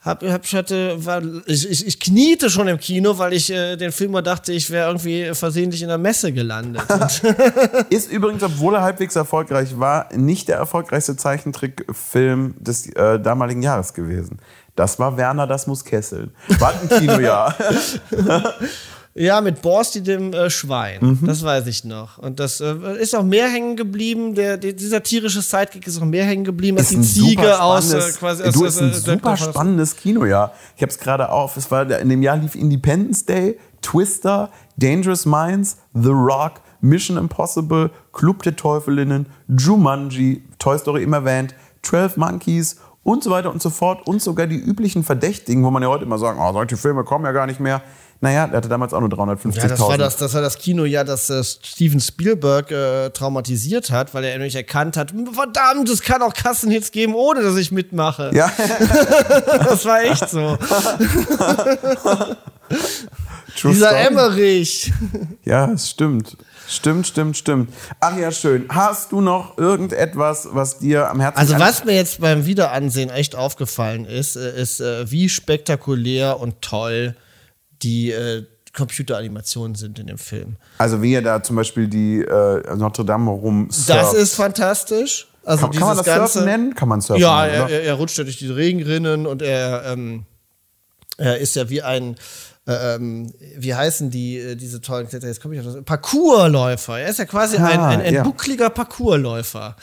hab, 0.00 0.22
hab, 0.22 0.44
ich, 0.44 0.54
hatte, 0.54 1.04
war, 1.04 1.20
ich, 1.46 1.68
ich, 1.68 1.86
ich 1.86 1.98
kniete 1.98 2.50
schon 2.50 2.68
im 2.68 2.78
Kino, 2.78 3.18
weil 3.18 3.32
ich 3.32 3.50
äh, 3.50 3.76
den 3.76 3.90
Film 3.90 4.12
mal 4.12 4.22
dachte, 4.22 4.52
ich 4.52 4.70
wäre 4.70 4.86
irgendwie 4.86 5.34
versehentlich 5.34 5.82
in 5.82 5.88
der 5.88 5.98
Messe 5.98 6.32
gelandet. 6.32 6.84
ist 7.90 8.10
übrigens, 8.10 8.44
obwohl 8.44 8.74
er 8.74 8.82
halbwegs 8.82 9.16
erfolgreich 9.16 9.78
war, 9.78 10.08
nicht 10.14 10.48
der 10.48 10.56
erfolgreichste 10.56 11.16
Zeichentrickfilm 11.16 12.54
des 12.60 12.86
äh, 12.94 13.18
damaligen 13.18 13.62
Jahres 13.62 13.92
gewesen. 13.92 14.38
Das 14.76 15.00
war 15.00 15.16
Werner, 15.16 15.48
das 15.48 15.66
muss 15.66 15.84
kesseln. 15.84 16.30
War 16.60 16.72
ein 16.80 16.88
Kinojahr. 16.88 17.56
Ja, 19.18 19.40
mit 19.40 19.62
Borsti 19.62 20.00
dem 20.00 20.32
äh, 20.32 20.48
Schwein. 20.48 20.98
Mhm. 21.00 21.26
Das 21.26 21.42
weiß 21.42 21.66
ich 21.66 21.84
noch. 21.84 22.18
Und 22.18 22.38
das 22.38 22.60
äh, 22.60 22.74
ist 23.00 23.16
auch 23.16 23.24
mehr 23.24 23.48
hängen 23.48 23.74
geblieben. 23.74 24.36
Der, 24.36 24.56
der, 24.56 24.74
dieser 24.74 25.02
tierische 25.02 25.42
Sidekick 25.42 25.88
ist 25.88 26.00
auch 26.00 26.04
mehr 26.04 26.24
hängen 26.24 26.44
geblieben 26.44 26.78
als 26.78 26.90
die 26.90 27.00
Ziege 27.00 27.60
aus 27.60 27.92
äh, 27.92 28.00
quasi 28.12 28.44
Du, 28.52 28.64
ist 28.64 28.80
ein 28.80 28.94
super 28.94 29.36
spannendes 29.36 29.96
Kino, 29.96 30.24
ja. 30.24 30.52
Ich 30.76 30.82
habe 30.82 30.92
es 30.92 30.98
gerade 30.98 31.30
auf. 31.30 31.56
Es 31.56 31.68
war 31.70 31.90
in 31.90 32.08
dem 32.08 32.22
Jahr 32.22 32.36
lief 32.36 32.54
Independence 32.54 33.24
Day, 33.24 33.58
Twister, 33.82 34.50
Dangerous 34.76 35.26
Minds, 35.26 35.78
The 35.94 36.10
Rock, 36.10 36.60
Mission 36.80 37.16
Impossible, 37.16 37.90
Club 38.12 38.44
der 38.44 38.54
Teufelinnen, 38.54 39.26
Jumanji, 39.48 40.44
Toy 40.60 40.78
Story 40.78 41.02
immer 41.02 41.18
erwähnt, 41.18 41.56
12 41.82 42.18
Monkeys 42.18 42.76
und 43.02 43.24
so 43.24 43.30
weiter 43.30 43.50
und 43.50 43.62
so 43.62 43.70
fort 43.70 44.06
und 44.06 44.22
sogar 44.22 44.46
die 44.46 44.58
üblichen 44.58 45.02
Verdächtigen, 45.02 45.64
wo 45.64 45.70
man 45.70 45.82
ja 45.82 45.88
heute 45.88 46.04
immer 46.04 46.18
sagt, 46.18 46.38
oh, 46.40 46.52
solche 46.52 46.76
Filme 46.76 47.04
kommen 47.04 47.24
ja 47.24 47.32
gar 47.32 47.46
nicht 47.46 47.58
mehr 47.58 47.82
Naja, 48.20 48.48
der 48.48 48.56
hatte 48.56 48.68
damals 48.68 48.92
auch 48.92 49.00
nur 49.00 49.10
350.000. 49.10 49.56
Ja, 49.56 49.68
das 49.68 49.80
war 49.80 49.96
das, 49.96 50.16
das 50.16 50.34
war 50.34 50.40
das 50.40 50.58
Kinojahr, 50.58 51.04
das 51.04 51.30
äh, 51.30 51.44
Steven 51.44 52.00
Spielberg 52.00 52.72
äh, 52.72 53.10
traumatisiert 53.10 53.92
hat, 53.92 54.12
weil 54.12 54.24
er 54.24 54.32
nämlich 54.32 54.56
erkannt 54.56 54.96
hat, 54.96 55.14
verdammt, 55.32 55.88
es 55.88 56.02
kann 56.02 56.20
auch 56.22 56.34
Kassenhits 56.34 56.90
geben, 56.90 57.14
ohne 57.14 57.42
dass 57.42 57.56
ich 57.56 57.70
mitmache. 57.70 58.32
Ja. 58.34 58.50
das 59.46 59.84
war 59.84 60.02
echt 60.02 60.28
so. 60.28 60.58
Dieser 63.62 63.88
story. 63.88 64.06
Emmerich. 64.06 64.92
Ja, 65.44 65.70
es 65.70 65.90
stimmt. 65.90 66.36
Stimmt, 66.68 67.06
stimmt, 67.06 67.36
stimmt. 67.36 67.72
Ach 67.98 68.16
ja, 68.16 68.30
schön. 68.30 68.66
Hast 68.68 69.12
du 69.12 69.20
noch 69.20 69.56
irgendetwas, 69.56 70.48
was 70.52 70.78
dir 70.78 71.08
am 71.08 71.20
Herzen 71.20 71.38
Also 71.38 71.58
was 71.58 71.84
mir 71.84 71.94
jetzt 71.94 72.20
beim 72.20 72.44
Wiederansehen 72.44 73.10
echt 73.10 73.34
aufgefallen 73.36 74.04
ist, 74.04 74.36
äh, 74.36 74.60
ist, 74.60 74.80
äh, 74.80 75.10
wie 75.10 75.28
spektakulär 75.28 76.38
und 76.40 76.60
toll 76.60 77.16
die 77.82 78.10
äh, 78.10 78.44
Computeranimationen 78.74 79.74
sind 79.74 79.98
in 79.98 80.06
dem 80.06 80.18
Film. 80.18 80.56
Also 80.78 81.02
wie 81.02 81.14
er 81.14 81.22
da 81.22 81.42
zum 81.42 81.56
Beispiel 81.56 81.88
die 81.88 82.20
äh, 82.20 82.76
Notre 82.76 83.04
Dame 83.04 83.30
rum 83.30 83.68
Das 83.86 84.12
ist 84.14 84.34
fantastisch. 84.34 85.26
Also 85.44 85.62
kann, 85.66 85.72
kann 85.72 85.88
man 85.88 85.96
das 85.96 86.06
ganze, 86.06 86.32
Surfen 86.34 86.44
nennen? 86.44 86.74
Kann 86.74 86.88
man 86.88 87.00
Surfen 87.00 87.22
Ja, 87.22 87.42
nennen, 87.46 87.54
er, 87.54 87.64
oder? 87.64 87.72
er, 87.72 87.82
er 87.84 87.94
rutscht 87.94 88.18
ja 88.18 88.24
durch 88.24 88.38
die 88.38 88.50
Regenrinnen 88.50 89.26
und 89.26 89.40
er, 89.42 89.84
ähm, 89.86 90.26
er 91.16 91.38
ist 91.38 91.56
ja 91.56 91.70
wie 91.70 91.82
ein, 91.82 92.16
äh, 92.66 92.96
ähm, 92.96 93.32
wie 93.56 93.74
heißen 93.74 94.10
die, 94.10 94.36
äh, 94.38 94.54
diese 94.56 94.80
tollen 94.80 95.08
Kletterer, 95.08 95.30
jetzt 95.30 95.40
komme 95.40 95.54
ich 95.54 95.66
auf 95.66 95.72
das, 95.72 95.84
Parkourläufer. 95.84 96.98
Er 97.00 97.08
ist 97.08 97.18
ja 97.18 97.24
quasi 97.24 97.56
Ah, 97.56 97.64
ein, 97.66 97.80
ein, 97.80 98.00
ein 98.02 98.14
ja. 98.14 98.22
buckliger 98.22 98.68
Parkourläufer, 98.68 99.76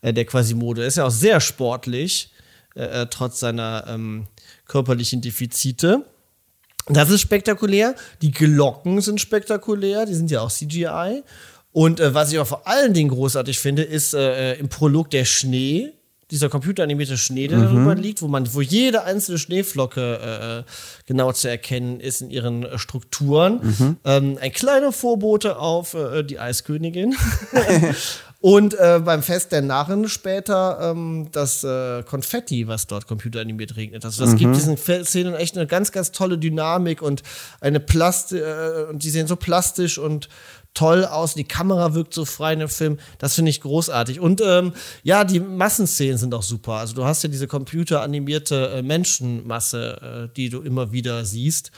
äh, 0.00 0.12
der 0.12 0.24
Quasimodo. 0.24 0.82
Er 0.82 0.88
ist 0.88 0.96
ja 0.96 1.04
auch 1.04 1.10
sehr 1.10 1.40
sportlich, 1.40 2.32
äh, 2.74 3.02
äh, 3.02 3.06
trotz 3.08 3.38
seiner 3.38 3.84
ähm, 3.86 4.26
körperlichen 4.66 5.20
Defizite. 5.20 6.04
Das 6.88 7.10
ist 7.10 7.20
spektakulär. 7.20 7.94
Die 8.22 8.30
Glocken 8.30 9.00
sind 9.00 9.20
spektakulär, 9.20 10.06
die 10.06 10.14
sind 10.14 10.30
ja 10.30 10.40
auch 10.40 10.50
CGI. 10.50 11.22
Und 11.72 12.00
äh, 12.00 12.14
was 12.14 12.32
ich 12.32 12.38
auch 12.38 12.46
vor 12.46 12.66
allen 12.66 12.92
Dingen 12.92 13.10
großartig 13.10 13.58
finde, 13.58 13.82
ist 13.82 14.14
äh, 14.14 14.52
äh, 14.52 14.58
im 14.58 14.68
Prolog 14.68 15.10
der 15.10 15.24
Schnee, 15.24 15.92
dieser 16.30 16.48
computeranimierte 16.48 17.18
Schnee, 17.18 17.46
der 17.46 17.60
darüber 17.60 17.94
liegt, 17.94 18.22
wo 18.22 18.28
man, 18.28 18.52
wo 18.54 18.62
jede 18.62 19.04
einzelne 19.04 19.38
Schneeflocke 19.38 20.00
äh, 20.00 20.58
äh, 20.60 20.62
genau 21.06 21.30
zu 21.32 21.48
erkennen 21.48 22.00
ist 22.00 22.22
in 22.22 22.30
ihren 22.30 22.62
äh, 22.64 22.78
Strukturen. 22.78 23.98
Ähm, 24.04 24.38
ein 24.40 24.52
kleiner 24.52 24.92
Vorbote 24.92 25.58
auf 25.58 25.92
äh, 25.92 26.22
die 26.22 26.38
Eiskönigin. 26.38 27.14
Und 28.42 28.74
äh, 28.74 29.00
beim 29.04 29.22
Fest 29.22 29.52
der 29.52 29.62
Narren 29.62 30.08
später 30.08 30.78
ähm, 30.82 31.28
das 31.30 31.62
äh, 31.62 32.02
Konfetti, 32.02 32.66
was 32.66 32.88
dort 32.88 33.06
computeranimiert 33.06 33.76
regnet. 33.76 34.04
Also 34.04 34.24
das 34.24 34.34
gibt 34.34 34.56
diesen 34.56 34.76
Szenen 34.76 35.34
echt 35.34 35.56
eine 35.56 35.68
ganz, 35.68 35.92
ganz 35.92 36.10
tolle 36.10 36.38
Dynamik 36.38 37.02
und 37.02 37.22
eine 37.60 37.78
Plast 37.78 38.32
äh, 38.32 38.86
und 38.90 39.04
die 39.04 39.10
sehen 39.10 39.28
so 39.28 39.36
plastisch 39.36 39.96
und 39.96 40.28
toll 40.74 41.04
aus. 41.04 41.34
Die 41.34 41.44
Kamera 41.44 41.94
wirkt 41.94 42.14
so 42.14 42.24
frei 42.24 42.54
in 42.54 42.58
dem 42.58 42.68
Film. 42.68 42.98
Das 43.18 43.36
finde 43.36 43.50
ich 43.50 43.60
großartig. 43.60 44.18
Und 44.18 44.42
ähm, 44.44 44.72
ja, 45.04 45.22
die 45.22 45.38
Massenszenen 45.38 46.18
sind 46.18 46.34
auch 46.34 46.42
super. 46.42 46.72
Also 46.72 46.96
du 46.96 47.04
hast 47.04 47.22
ja 47.22 47.28
diese 47.28 47.46
computeranimierte 47.46 48.70
äh, 48.70 48.82
Menschenmasse, 48.82 50.30
äh, 50.32 50.34
die 50.34 50.48
du 50.48 50.62
immer 50.62 50.90
wieder 50.90 51.24
siehst. 51.24 51.70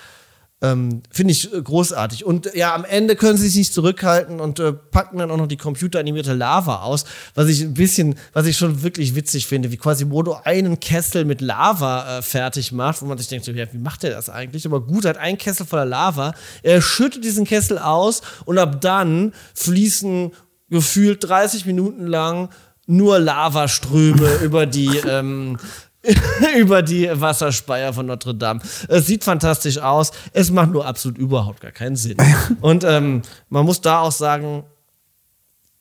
Ähm, 0.62 1.02
Finde 1.10 1.32
ich 1.32 1.52
äh, 1.52 1.60
großartig. 1.60 2.24
Und 2.24 2.54
äh, 2.54 2.58
ja, 2.58 2.74
am 2.74 2.84
Ende 2.84 3.16
können 3.16 3.36
sie 3.36 3.48
sich 3.48 3.56
nicht 3.56 3.74
zurückhalten 3.74 4.40
und 4.40 4.60
äh, 4.60 4.72
packen 4.72 5.18
dann 5.18 5.30
auch 5.30 5.36
noch 5.36 5.48
die 5.48 5.56
computeranimierte 5.56 6.32
Lava 6.32 6.82
aus, 6.82 7.04
was 7.34 7.48
ich 7.48 7.60
ein 7.60 7.74
bisschen, 7.74 8.14
was 8.32 8.46
ich 8.46 8.56
schon 8.56 8.82
wirklich 8.82 9.14
witzig 9.14 9.46
finde, 9.46 9.72
wie 9.72 9.76
Quasimodo 9.76 10.38
einen 10.44 10.80
Kessel 10.80 11.24
mit 11.24 11.40
Lava 11.40 12.18
äh, 12.18 12.22
fertig 12.22 12.72
macht, 12.72 13.02
wo 13.02 13.06
man 13.06 13.18
sich 13.18 13.28
denkt, 13.28 13.46
ja, 13.46 13.72
wie 13.72 13.78
macht 13.78 14.04
er 14.04 14.10
das 14.10 14.30
eigentlich? 14.30 14.64
Aber 14.64 14.80
gut, 14.80 15.04
er 15.04 15.10
hat 15.10 15.18
einen 15.18 15.38
Kessel 15.38 15.66
voller 15.66 15.84
Lava, 15.84 16.34
er 16.62 16.80
schüttet 16.80 17.24
diesen 17.24 17.44
Kessel 17.44 17.78
aus 17.78 18.22
und 18.44 18.56
ab 18.58 18.80
dann 18.80 19.34
fließen 19.54 20.32
gefühlt 20.70 21.28
30 21.28 21.66
Minuten 21.66 22.06
lang 22.06 22.48
nur 22.86 23.18
Lavaströme 23.18 24.36
über 24.42 24.66
die 24.66 24.96
ähm, 24.98 25.58
über 26.56 26.82
die 26.82 27.08
Wasserspeier 27.12 27.92
von 27.92 28.06
Notre 28.06 28.34
Dame. 28.34 28.60
Es 28.88 29.06
sieht 29.06 29.24
fantastisch 29.24 29.78
aus. 29.78 30.12
Es 30.32 30.50
macht 30.50 30.70
nur 30.70 30.86
absolut 30.86 31.18
überhaupt 31.18 31.60
gar 31.60 31.72
keinen 31.72 31.96
Sinn. 31.96 32.16
Und 32.60 32.84
ähm, 32.84 33.22
man 33.48 33.64
muss 33.64 33.80
da 33.80 34.00
auch 34.00 34.12
sagen, 34.12 34.64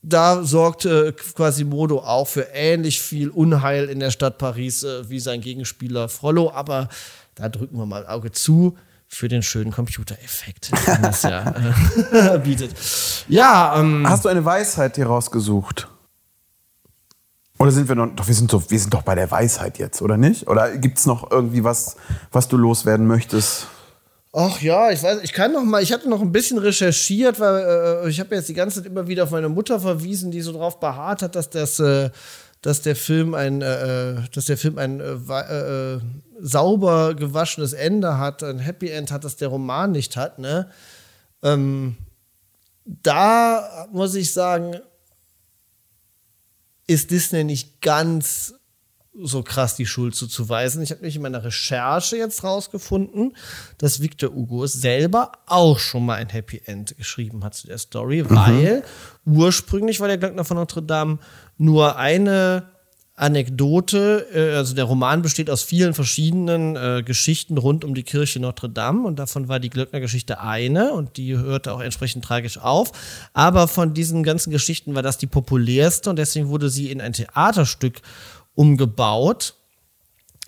da 0.02 0.44
sorgt 0.44 0.86
äh, 0.86 1.14
Quasimodo 1.14 2.00
auch 2.00 2.28
für 2.28 2.48
ähnlich 2.54 3.02
viel 3.02 3.30
Unheil 3.30 3.86
in 3.86 4.00
der 4.00 4.12
Stadt 4.12 4.38
Paris 4.38 4.84
äh, 4.84 5.10
wie 5.10 5.20
sein 5.20 5.42
Gegenspieler 5.42 6.10
Frollo. 6.10 6.52
Aber 6.52 6.90
da 7.36 7.50
drücken 7.50 7.78
wir 7.78 7.86
mal 7.86 8.04
ein 8.04 8.10
Auge 8.10 8.32
zu 8.32 8.78
für 9.08 9.28
den 9.28 9.44
schönen 9.44 9.72
Computereffekt, 9.72 10.72
den 10.72 11.02
das 11.04 11.22
ja 11.22 11.54
äh, 12.12 12.40
bietet. 12.44 12.72
Ja, 13.28 13.80
ähm, 13.80 14.06
Hast 14.10 14.26
du 14.26 14.30
eine 14.30 14.44
Weisheit 14.44 14.98
dir 14.98 15.06
rausgesucht? 15.06 15.88
Oder 17.60 17.72
sind 17.72 17.88
wir 17.88 17.96
noch, 17.96 18.16
doch, 18.16 18.28
wir 18.28 18.34
sind, 18.34 18.50
so, 18.50 18.70
wir 18.70 18.80
sind 18.80 18.94
doch 18.94 19.04
bei 19.04 19.16
der 19.16 19.30
Weisheit 19.30 19.78
jetzt, 19.78 20.02
oder 20.02 20.18
nicht? 20.18 20.48
Oder 20.48 20.78
gibt 20.78 20.98
es 20.98 21.06
noch 21.06 21.32
irgendwie 21.32 21.64
was, 21.64 21.96
was 22.32 22.48
du 22.48 22.58
loswerden 22.58 23.08
möchtest? 23.08 23.68
Ach 24.36 24.60
ja, 24.62 24.90
ich 24.90 25.04
weiß, 25.04 25.20
ich 25.22 25.32
kann 25.32 25.54
noch 25.54 25.64
mal, 25.64 25.84
ich 25.84 25.94
hatte 25.94 26.10
noch 26.10 26.22
ein 26.22 26.32
bisschen 26.32 26.58
recherchiert, 26.58 27.40
weil 27.40 28.04
äh, 28.06 28.10
ich 28.10 28.20
habe 28.20 28.34
jetzt 28.34 28.50
die 28.50 28.56
ganze 28.56 28.82
Zeit 28.82 28.92
immer 28.92 29.08
wieder 29.08 29.26
auf 29.26 29.32
meine 29.32 29.50
Mutter 29.50 29.80
verwiesen, 29.80 30.32
die 30.32 30.42
so 30.42 30.52
drauf 30.52 30.80
beharrt 30.80 31.22
hat, 31.22 31.36
dass 31.36 31.52
das, 31.52 31.80
äh, 31.80 32.10
dass 32.64 32.82
der 32.82 32.96
Film 32.96 33.36
ein, 33.36 33.62
äh, 33.62 34.16
dass 34.34 34.46
der 34.46 34.58
Film 34.58 34.80
ein 34.80 35.00
äh, 35.00 35.14
äh, 35.14 36.00
sauber 36.40 37.14
gewaschenes 37.14 37.74
Ende 37.74 38.18
hat, 38.18 38.42
ein 38.42 38.58
Happy 38.58 38.90
End 38.90 39.12
hat, 39.12 39.24
das 39.24 39.36
der 39.36 39.50
Roman 39.50 39.92
nicht 39.92 40.18
hat. 40.18 40.40
Ne? 40.40 40.68
Ähm, 41.44 41.98
da 42.86 43.88
muss 43.92 44.16
ich 44.16 44.34
sagen, 44.34 44.78
ist 46.88 47.12
Disney 47.12 47.44
nicht 47.44 47.82
ganz 47.82 48.54
so 49.16 49.44
krass 49.44 49.76
die 49.76 49.86
Schuld 49.86 50.16
zuzuweisen. 50.16 50.82
Ich 50.82 50.90
habe 50.90 51.02
nämlich 51.02 51.18
in 51.18 51.22
meiner 51.22 51.44
Recherche 51.44 52.18
jetzt 52.18 52.44
rausgefunden, 52.44 53.36
dass 53.78 54.02
Victor 54.02 54.34
Hugo 54.34 54.66
selber 54.66 55.34
auch 55.46 55.78
schon 55.78 56.06
mal 56.06 56.16
ein 56.16 56.30
Happy 56.30 56.62
End 56.66 56.98
geschrieben 56.98 57.44
hat 57.44 57.54
zu 57.54 57.68
der 57.68 57.78
Story, 57.78 58.28
weil 58.28 58.84
ursprünglich 59.26 60.00
war 60.00 60.08
der 60.08 60.18
Glöckner 60.18 60.44
von 60.44 60.58
Notre 60.58 60.82
Dame 60.82 61.20
nur 61.58 61.98
eine 61.98 62.73
Anekdote, 63.16 64.28
äh, 64.34 64.56
also 64.56 64.74
der 64.74 64.86
Roman 64.86 65.22
besteht 65.22 65.50
aus 65.50 65.62
vielen 65.62 65.94
verschiedenen 65.94 66.76
äh, 66.76 67.04
Geschichten 67.06 67.58
rund 67.60 67.86
um 67.86 67.94
die 67.94 68.04
Kirche 68.04 68.40
Notre 68.40 68.70
Dame 68.70 69.06
und 69.06 69.20
davon 69.20 69.48
war 69.48 69.60
die 69.60 69.70
Glöckner-Geschichte 69.70 70.40
eine 70.40 70.94
und 70.94 71.18
die 71.18 71.38
hörte 71.38 71.74
auch 71.74 71.80
entsprechend 71.80 72.26
tragisch 72.26 72.58
auf. 72.58 72.92
Aber 73.34 73.68
von 73.68 73.94
diesen 73.94 74.24
ganzen 74.24 74.50
Geschichten 74.50 74.96
war 74.96 75.04
das 75.04 75.20
die 75.20 75.28
populärste 75.28 76.10
und 76.10 76.18
deswegen 76.18 76.50
wurde 76.50 76.70
sie 76.70 76.90
in 76.90 77.02
ein 77.02 77.14
Theaterstück 77.14 78.02
umgebaut, 78.56 79.56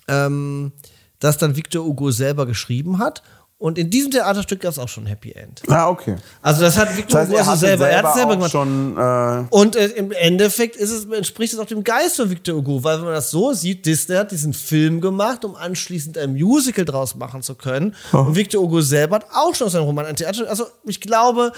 ähm, 0.08 0.72
das 1.20 1.38
dann 1.38 1.54
Victor 1.54 1.84
Hugo 1.84 2.10
selber 2.10 2.46
geschrieben 2.46 2.98
hat. 2.98 3.22
Und 3.58 3.78
in 3.78 3.88
diesem 3.88 4.10
Theaterstück 4.10 4.60
gab 4.60 4.72
es 4.72 4.78
auch 4.78 4.88
schon 4.88 5.04
ein 5.04 5.06
Happy 5.06 5.32
End. 5.32 5.62
Ah, 5.68 5.88
okay. 5.88 6.16
Also 6.42 6.60
das 6.60 6.76
hat 6.76 6.94
Victor 6.94 7.20
Das 7.20 7.28
heißt, 7.28 7.30
Hugo 7.30 7.38
er 7.40 7.48
also 7.48 7.66
selber, 7.66 7.88
er 7.88 8.02
hat 8.02 8.14
selber, 8.14 8.18
selber 8.18 8.36
gemacht. 8.36 8.50
schon. 8.52 8.98
Äh, 8.98 9.46
Und 9.48 9.76
äh, 9.76 9.86
im 9.86 10.12
Endeffekt 10.12 10.76
es, 10.76 11.06
entspricht 11.06 11.54
es 11.54 11.58
auch 11.58 11.64
dem 11.64 11.82
Geist 11.82 12.16
von 12.16 12.28
Victor 12.28 12.56
Hugo, 12.56 12.84
weil 12.84 12.98
wenn 12.98 13.06
man 13.06 13.14
das 13.14 13.30
so 13.30 13.54
sieht, 13.54 13.86
Disney 13.86 14.16
hat 14.16 14.30
diesen 14.30 14.52
Film 14.52 15.00
gemacht, 15.00 15.42
um 15.42 15.56
anschließend 15.56 16.18
ein 16.18 16.34
Musical 16.34 16.84
draus 16.84 17.14
machen 17.14 17.40
zu 17.40 17.54
können. 17.54 17.94
Und 18.12 18.36
Victor 18.36 18.60
Hugo 18.62 18.82
selber 18.82 19.16
hat 19.16 19.26
auch 19.32 19.54
schon 19.54 19.68
aus 19.68 19.72
seinem 19.72 19.84
Roman 19.84 20.04
ein 20.04 20.16
Theater. 20.16 20.46
Also 20.50 20.66
ich 20.84 21.00
glaube, 21.00 21.52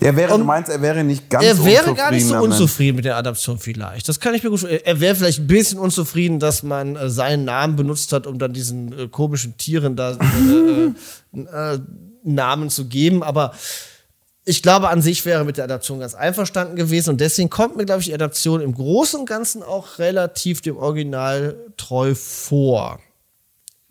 er 0.00 0.16
wäre, 0.16 0.34
Und 0.34 0.40
du 0.40 0.46
meinst, 0.46 0.70
er 0.70 0.80
wäre 0.80 1.04
nicht 1.04 1.28
ganz 1.28 1.44
er 1.44 1.64
wäre 1.64 1.94
gar 1.94 2.10
nicht 2.10 2.26
so 2.26 2.36
unzufrieden 2.36 2.96
mit 2.96 3.04
der 3.04 3.16
Adaption 3.16 3.58
vielleicht. 3.58 4.08
Das 4.08 4.18
kann 4.18 4.34
ich 4.34 4.42
mir 4.42 4.50
gut 4.50 4.60
vorstellen. 4.60 4.82
Er 4.84 5.00
wäre 5.00 5.14
vielleicht 5.14 5.40
ein 5.40 5.46
bisschen 5.46 5.78
unzufrieden, 5.78 6.38
dass 6.38 6.62
man 6.62 6.96
äh, 6.96 7.10
seinen 7.10 7.44
Namen 7.44 7.76
benutzt 7.76 8.12
hat, 8.12 8.26
um 8.26 8.38
dann 8.38 8.52
diesen 8.52 8.98
äh, 8.98 9.08
komischen 9.08 9.56
Tieren 9.58 9.96
da 9.96 10.12
äh, 10.12 11.38
äh, 11.38 11.74
äh, 11.74 11.78
Namen 12.24 12.70
zu 12.70 12.86
geben. 12.86 13.22
Aber 13.22 13.52
ich 14.44 14.62
glaube, 14.62 14.88
an 14.88 15.02
sich 15.02 15.24
wäre 15.26 15.44
mit 15.44 15.58
der 15.58 15.64
Adaption 15.64 16.00
ganz 16.00 16.14
einverstanden 16.14 16.76
gewesen. 16.76 17.10
Und 17.10 17.20
deswegen 17.20 17.50
kommt 17.50 17.76
mir, 17.76 17.84
glaube 17.84 18.00
ich, 18.00 18.06
die 18.06 18.14
Adaption 18.14 18.62
im 18.62 18.74
Großen 18.74 19.20
und 19.20 19.26
Ganzen 19.26 19.62
auch 19.62 19.98
relativ 19.98 20.62
dem 20.62 20.76
Original 20.76 21.56
treu 21.76 22.14
vor. 22.14 23.00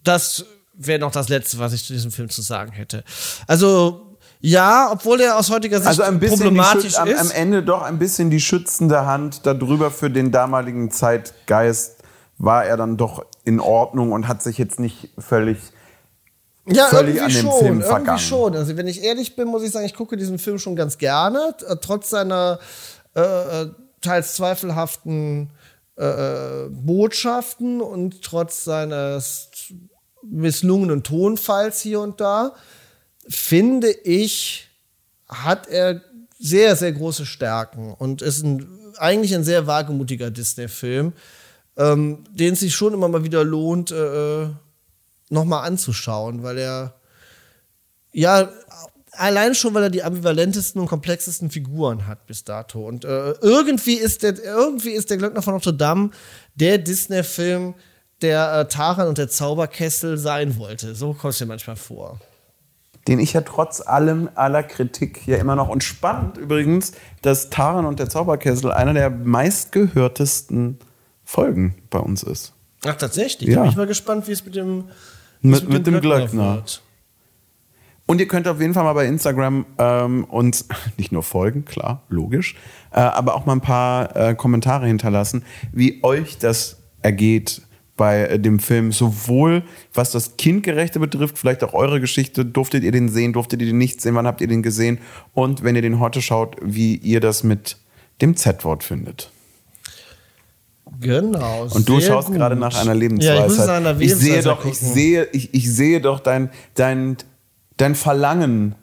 Das 0.04 0.46
wäre 0.74 1.00
noch 1.00 1.12
das 1.12 1.30
Letzte, 1.30 1.60
was 1.60 1.74
ich 1.74 1.86
zu 1.86 1.94
diesem 1.94 2.12
Film 2.12 2.30
zu 2.30 2.42
sagen 2.42 2.72
hätte. 2.72 3.04
Also, 3.46 4.09
ja, 4.42 4.90
obwohl 4.92 5.22
er 5.22 5.38
aus 5.38 5.50
heutiger 5.50 5.78
Sicht 5.78 5.88
Also 5.88 6.04
ein 6.04 6.20
bisschen 6.20 6.40
problematisch 6.40 6.98
am, 6.98 7.08
ist. 7.08 7.20
am 7.20 7.32
Ende 7.32 7.64
doch 7.64 7.82
ein 7.82 8.00
bisschen 8.00 8.30
die 8.30 8.40
schützende 8.40 9.06
Hand 9.06 9.46
darüber 9.46 9.92
für 9.92 10.10
den 10.10 10.32
damaligen 10.32 10.92
Zeitgeist 10.92 11.98
war 12.38 12.66
er 12.66 12.78
dann 12.78 12.96
doch 12.96 13.26
in 13.44 13.60
Ordnung 13.60 14.14
und 14.14 14.28
hat 14.28 14.42
sich 14.42 14.58
jetzt 14.58 14.80
nicht 14.80 15.10
völlig 15.18 15.58
ja, 16.66 16.86
völlig 16.88 17.16
irgendwie 17.16 17.22
an 17.22 17.32
dem 17.32 17.42
schon, 17.42 17.60
Film 17.60 17.66
irgendwie 17.66 17.88
vergangen. 17.88 18.20
schon. 18.20 18.56
Also 18.56 18.78
wenn 18.78 18.88
ich 18.88 19.04
ehrlich 19.04 19.36
bin, 19.36 19.48
muss 19.48 19.64
ich 19.64 19.72
sagen, 19.72 19.86
ich 19.86 19.96
gucke 19.96 20.16
diesen 20.16 20.40
Film 20.40 20.60
schon 20.60 20.76
ganz 20.76 20.98
gerne, 20.98 21.56
äh, 21.68 21.76
trotz 21.82 22.10
seiner 22.10 22.60
äh, 23.16 23.22
äh, 23.22 23.70
teils 24.02 24.36
zweifelhaften 24.36 25.50
äh, 25.98 26.04
äh, 26.06 26.70
Botschaften 26.70 27.82
und 27.82 28.22
trotz 28.22 28.64
seines 28.64 29.50
misslungenen 30.24 31.04
Tonfalls 31.04 31.82
hier 31.82 32.00
und 32.00 32.22
da. 32.22 32.54
Finde 33.30 33.92
ich, 33.92 34.68
hat 35.28 35.68
er 35.68 36.02
sehr, 36.40 36.76
sehr 36.76 36.92
große 36.92 37.26
Stärken 37.26 37.94
und 37.94 38.22
ist 38.22 38.44
ein, 38.44 38.68
eigentlich 38.98 39.36
ein 39.36 39.44
sehr 39.44 39.68
wagemutiger 39.68 40.32
Disney-Film, 40.32 41.14
ähm, 41.78 42.24
den 42.32 42.54
es 42.54 42.62
sich 42.62 42.76
schon 42.76 42.94
immer 42.94 43.08
mal 43.08 43.24
wieder 43.24 43.44
lohnt, 43.44 43.92
äh, 43.92 44.48
nochmal 45.30 45.68
anzuschauen, 45.68 46.44
weil 46.44 46.58
er 46.58 46.96
ja 48.12 48.50
allein 49.12 49.54
schon, 49.54 49.74
weil 49.74 49.84
er 49.84 49.90
die 49.90 50.04
ambivalentesten 50.04 50.82
und 50.82 50.88
komplexesten 50.88 51.52
Figuren 51.52 52.08
hat 52.08 52.26
bis 52.26 52.44
dato. 52.44 52.88
Und 52.88 53.06
äh, 53.06 53.32
irgendwie, 53.42 53.96
ist 53.96 54.24
der, 54.24 54.42
irgendwie 54.44 54.92
ist 54.92 55.10
der 55.10 55.18
Glöckner 55.18 55.42
von 55.42 55.54
Notre 55.54 55.74
Dame 55.74 56.12
der 56.56 56.78
Disney-Film, 56.78 57.76
der 58.22 58.60
äh, 58.60 58.68
Taran 58.68 59.08
und 59.08 59.18
der 59.18 59.30
Zauberkessel 59.30 60.18
sein 60.18 60.58
wollte. 60.58 60.96
So 60.96 61.14
kommt 61.14 61.34
es 61.34 61.40
mir 61.40 61.46
manchmal 61.46 61.76
vor. 61.76 62.20
Den 63.10 63.20
ich 63.20 63.34
ja 63.34 63.42
trotz 63.42 63.82
allem 63.82 64.30
aller 64.36 64.64
Kritik 64.64 65.28
ja 65.28 65.36
immer 65.38 65.56
noch. 65.56 65.68
Und 65.68 65.84
spannend 65.84 66.38
übrigens, 66.38 66.94
dass 67.24 67.50
Taran 67.50 67.86
und 67.86 68.00
der 68.00 68.08
Zauberkessel 68.08 68.72
einer 68.72 68.94
der 68.94 69.10
meistgehörtesten 69.10 70.78
Folgen 71.26 71.76
bei 71.90 72.00
uns 72.00 72.24
ist. 72.24 72.54
Ach, 72.86 72.96
tatsächlich? 72.96 73.50
Ja. 73.50 73.62
Bin 73.62 73.72
ich 73.72 73.76
mal 73.76 73.88
gespannt, 73.88 74.28
wie 74.28 74.32
es 74.32 74.46
mit 74.46 74.56
dem, 74.56 74.86
Mit- 75.42 75.64
es 75.64 75.68
mit 75.68 75.86
dem 75.88 76.00
Glöckner. 76.00 76.56
wird. 76.56 76.82
Und 78.06 78.20
ihr 78.20 78.28
könnt 78.28 78.48
auf 78.48 78.60
jeden 78.60 78.74
Fall 78.74 78.84
mal 78.86 78.94
bei 78.94 79.06
Instagram 79.06 79.66
ähm, 79.78 80.24
uns 80.26 80.66
nicht 80.98 81.12
nur 81.12 81.22
folgen, 81.24 81.66
klar, 81.66 82.02
logisch, 82.10 82.56
äh, 82.92 83.00
aber 83.00 83.36
auch 83.36 83.46
mal 83.46 83.54
ein 83.54 83.62
paar 83.62 84.16
äh, 84.16 84.34
Kommentare 84.36 84.88
hinterlassen, 84.88 85.44
wie 85.72 86.04
euch 86.04 86.38
das 86.40 86.78
ergeht 87.02 87.62
bei 88.00 88.22
äh, 88.22 88.40
dem 88.40 88.60
Film, 88.60 88.94
sowohl 88.94 89.62
was 89.94 90.12
das 90.12 90.38
Kindgerechte 90.38 91.00
betrifft, 91.02 91.38
vielleicht 91.38 91.64
auch 91.66 91.74
eure 91.74 92.00
Geschichte, 92.00 92.46
durftet 92.46 92.84
ihr 92.84 92.94
den 92.94 93.10
sehen, 93.10 93.34
durftet 93.34 93.62
ihr 93.62 93.68
den 93.68 93.78
nicht 93.78 94.00
sehen, 94.02 94.16
wann 94.16 94.26
habt 94.26 94.40
ihr 94.40 94.48
den 94.48 94.64
gesehen 94.64 95.00
und 95.34 95.64
wenn 95.64 95.76
ihr 95.76 95.82
den 95.82 96.00
heute 96.00 96.22
schaut, 96.22 96.56
wie 96.62 96.96
ihr 96.96 97.20
das 97.20 97.44
mit 97.44 97.76
dem 98.22 98.38
Z-Wort 98.38 98.84
findet. 98.84 99.32
Genau. 101.02 101.68
Und 101.70 101.88
du 101.88 102.00
schaust 102.00 102.30
gut. 102.30 102.38
gerade 102.38 102.56
nach 102.56 102.74
einer 102.80 102.94
Ja, 102.94 103.00
Lebensweisheit. 103.00 103.52
ich 103.52 103.58
muss 103.58 103.68
nach 103.68 103.74
einer 103.76 104.00
ich 104.00 104.16
sehe 104.16 104.30
Lebensweisheit 104.30 104.46
doch, 104.46 104.66
ich 104.66 104.80
sehe, 104.80 105.28
ich, 105.34 105.54
ich 105.54 105.72
sehe 105.74 106.00
doch 106.02 106.22
dein, 106.22 106.50
dein, 106.76 107.18
dein 107.76 107.96
Verlangen 107.96 108.76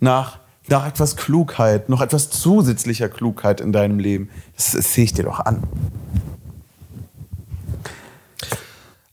nach, 0.00 0.38
nach 0.68 0.86
etwas 0.86 1.16
Klugheit, 1.16 1.90
noch 1.90 2.00
etwas 2.00 2.30
zusätzlicher 2.30 3.10
Klugheit 3.10 3.60
in 3.60 3.72
deinem 3.72 3.98
Leben. 3.98 4.30
Das, 4.56 4.72
das 4.72 4.94
sehe 4.94 5.04
ich 5.04 5.12
dir 5.12 5.24
doch 5.24 5.40
an. 5.40 5.62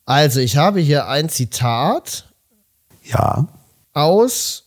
Also, 0.10 0.39
ich 0.39 0.58
habe 0.58 0.80
hier 0.80 1.08
ein 1.08 1.30
Zitat 1.30 2.26
Ja. 3.04 3.48
aus 3.93 4.63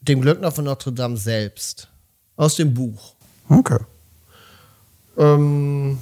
dem 0.00 0.20
Glöckner 0.20 0.50
von 0.50 0.64
Notre 0.64 0.92
Dame 0.92 1.16
selbst. 1.16 1.86
Aus 2.34 2.56
dem 2.56 2.74
Buch. 2.74 3.14
Okay. 3.48 3.78
Ähm, 5.16 5.98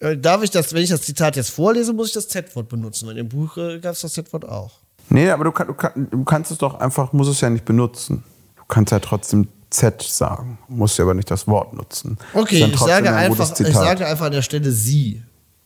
äh, 0.00 0.16
darf 0.16 0.42
ich 0.42 0.50
das, 0.50 0.74
wenn 0.74 0.82
ich 0.82 0.90
das 0.90 1.02
Zitat 1.02 1.36
jetzt 1.36 1.50
vorlese, 1.50 1.92
muss 1.92 2.08
ich 2.08 2.14
das 2.14 2.26
Z-Wort 2.26 2.68
benutzen. 2.68 3.08
In 3.10 3.16
dem 3.16 3.28
Buch 3.28 3.56
äh, 3.58 3.78
gab 3.78 3.92
es 3.92 4.00
das 4.00 4.14
Z-Wort 4.14 4.44
auch. 4.44 4.72
Nee, 5.08 5.30
aber 5.30 5.44
du, 5.44 5.52
kann, 5.52 5.68
du, 5.68 5.74
kann, 5.74 6.08
du 6.10 6.24
kannst 6.24 6.50
es 6.50 6.58
doch 6.58 6.80
einfach, 6.80 7.12
musst 7.12 7.30
es 7.30 7.40
ja 7.42 7.48
nicht 7.48 7.64
benutzen. 7.64 8.24
Du 8.56 8.64
kannst 8.66 8.90
ja 8.90 8.98
trotzdem 8.98 9.46
Z 9.70 10.02
sagen, 10.02 10.58
musst 10.66 10.98
ja 10.98 11.04
aber 11.04 11.14
nicht 11.14 11.30
das 11.30 11.46
Wort 11.46 11.72
nutzen. 11.72 12.18
Okay, 12.32 12.64
ich 12.64 12.76
sage, 12.76 13.10
ein 13.10 13.30
einfach, 13.30 13.56
ich 13.56 13.72
sage 13.72 14.04
einfach 14.04 14.26
an 14.26 14.32
der 14.32 14.42
Stelle 14.42 14.72
sie. 14.72 15.22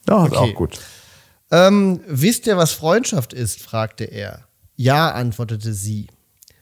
ja, 0.07 0.27
ist 0.27 0.33
okay. 0.33 0.53
auch 0.53 0.55
gut. 0.55 0.79
Ähm, 1.51 2.01
wisst 2.07 2.47
ihr, 2.47 2.57
was 2.57 2.73
Freundschaft 2.73 3.33
ist? 3.33 3.63
fragte 3.63 4.05
er. 4.05 4.47
Ja, 4.77 5.11
antwortete 5.11 5.73
sie. 5.73 6.09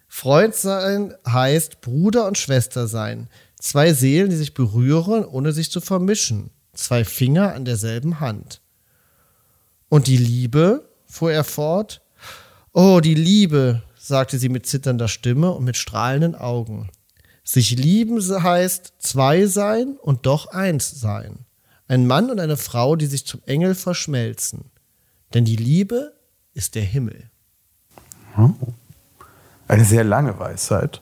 Freund 0.08 0.54
sein 0.54 1.14
heißt 1.26 1.80
Bruder 1.80 2.26
und 2.26 2.38
Schwester 2.38 2.86
sein. 2.86 3.28
Zwei 3.58 3.92
Seelen, 3.92 4.30
die 4.30 4.36
sich 4.36 4.54
berühren, 4.54 5.24
ohne 5.24 5.52
sich 5.52 5.70
zu 5.70 5.80
vermischen. 5.80 6.50
Zwei 6.72 7.04
Finger 7.04 7.54
an 7.54 7.64
derselben 7.64 8.20
Hand. 8.20 8.60
Und 9.88 10.06
die 10.06 10.16
Liebe, 10.16 10.88
fuhr 11.06 11.32
er 11.32 11.44
fort. 11.44 12.02
Oh, 12.72 13.00
die 13.00 13.14
Liebe, 13.14 13.82
sagte 13.98 14.38
sie 14.38 14.48
mit 14.48 14.66
zitternder 14.66 15.08
Stimme 15.08 15.52
und 15.52 15.64
mit 15.64 15.76
strahlenden 15.76 16.34
Augen. 16.34 16.90
Sich 17.44 17.70
lieben 17.76 18.20
heißt 18.20 18.94
zwei 18.98 19.46
sein 19.46 19.96
und 20.00 20.26
doch 20.26 20.46
eins 20.46 20.90
sein. 21.00 21.46
Ein 21.88 22.06
Mann 22.06 22.30
und 22.30 22.40
eine 22.40 22.56
Frau, 22.56 22.96
die 22.96 23.06
sich 23.06 23.26
zum 23.26 23.40
Engel 23.46 23.74
verschmelzen. 23.74 24.70
Denn 25.34 25.44
die 25.44 25.56
Liebe 25.56 26.12
ist 26.54 26.74
der 26.74 26.82
Himmel. 26.82 27.30
Eine 29.68 29.84
sehr 29.84 30.04
lange 30.04 30.38
Weisheit. 30.38 31.00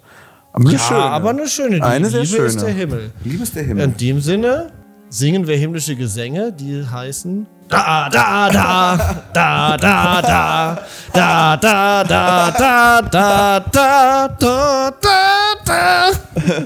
Aber 0.53 0.65
eine 0.69 0.73
Ja, 0.73 0.79
schöne. 0.79 1.01
aber 1.03 1.31
eine 1.31 1.49
schöne. 1.49 1.77
Die 1.77 1.83
Eine 1.83 2.09
Liebe 2.09 2.27
schöne. 2.27 2.45
ist 2.47 2.61
der 2.61 2.69
Himmel. 2.73 3.11
Liebe 3.25 3.43
ist 3.43 3.55
der 3.57 3.65
Himmel. 3.65 3.85
In 3.85 3.97
dem 3.97 4.21
Sinne 4.21 4.71
singen 5.09 5.47
wir 5.47 5.57
himmlische 5.57 5.97
Gesänge, 5.97 6.53
die 6.53 6.87
heißen 6.87 7.47
da 7.69 8.09
da 8.09 8.51
da 8.51 8.97
da 9.33 9.77
da 9.77 9.77
da 9.77 10.77
da 11.13 12.05
da 12.05 12.05
da 12.05 12.05
da 12.05 13.01
da 13.01 13.01
da 13.01 14.29
da 14.29 14.91
da 15.01 16.11
da 16.45 16.65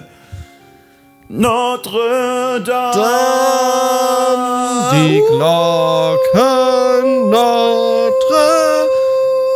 Notre 1.31 2.59
Dame. 2.65 2.95
Die 4.95 5.21
Glocken 5.29 7.29
Notre 7.29 8.89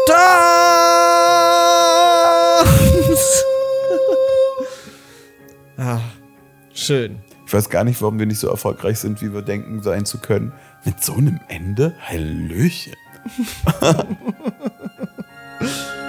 Dame. 0.06 0.28
ah, 5.96 6.00
schön. 6.74 7.20
Ich 7.46 7.54
weiß 7.54 7.70
gar 7.70 7.85
nicht, 7.85 8.02
warum 8.02 8.18
wir 8.18 8.26
nicht 8.26 8.40
so 8.40 8.48
erfolgreich 8.48 8.98
sind, 8.98 9.22
wie 9.22 9.32
wir 9.32 9.40
denken 9.40 9.82
sein 9.82 10.04
zu 10.04 10.18
können. 10.18 10.52
Mit 10.85 11.02
so 11.02 11.14
einem 11.14 11.40
Ende? 11.48 11.94
Hallöchen. 12.06 12.92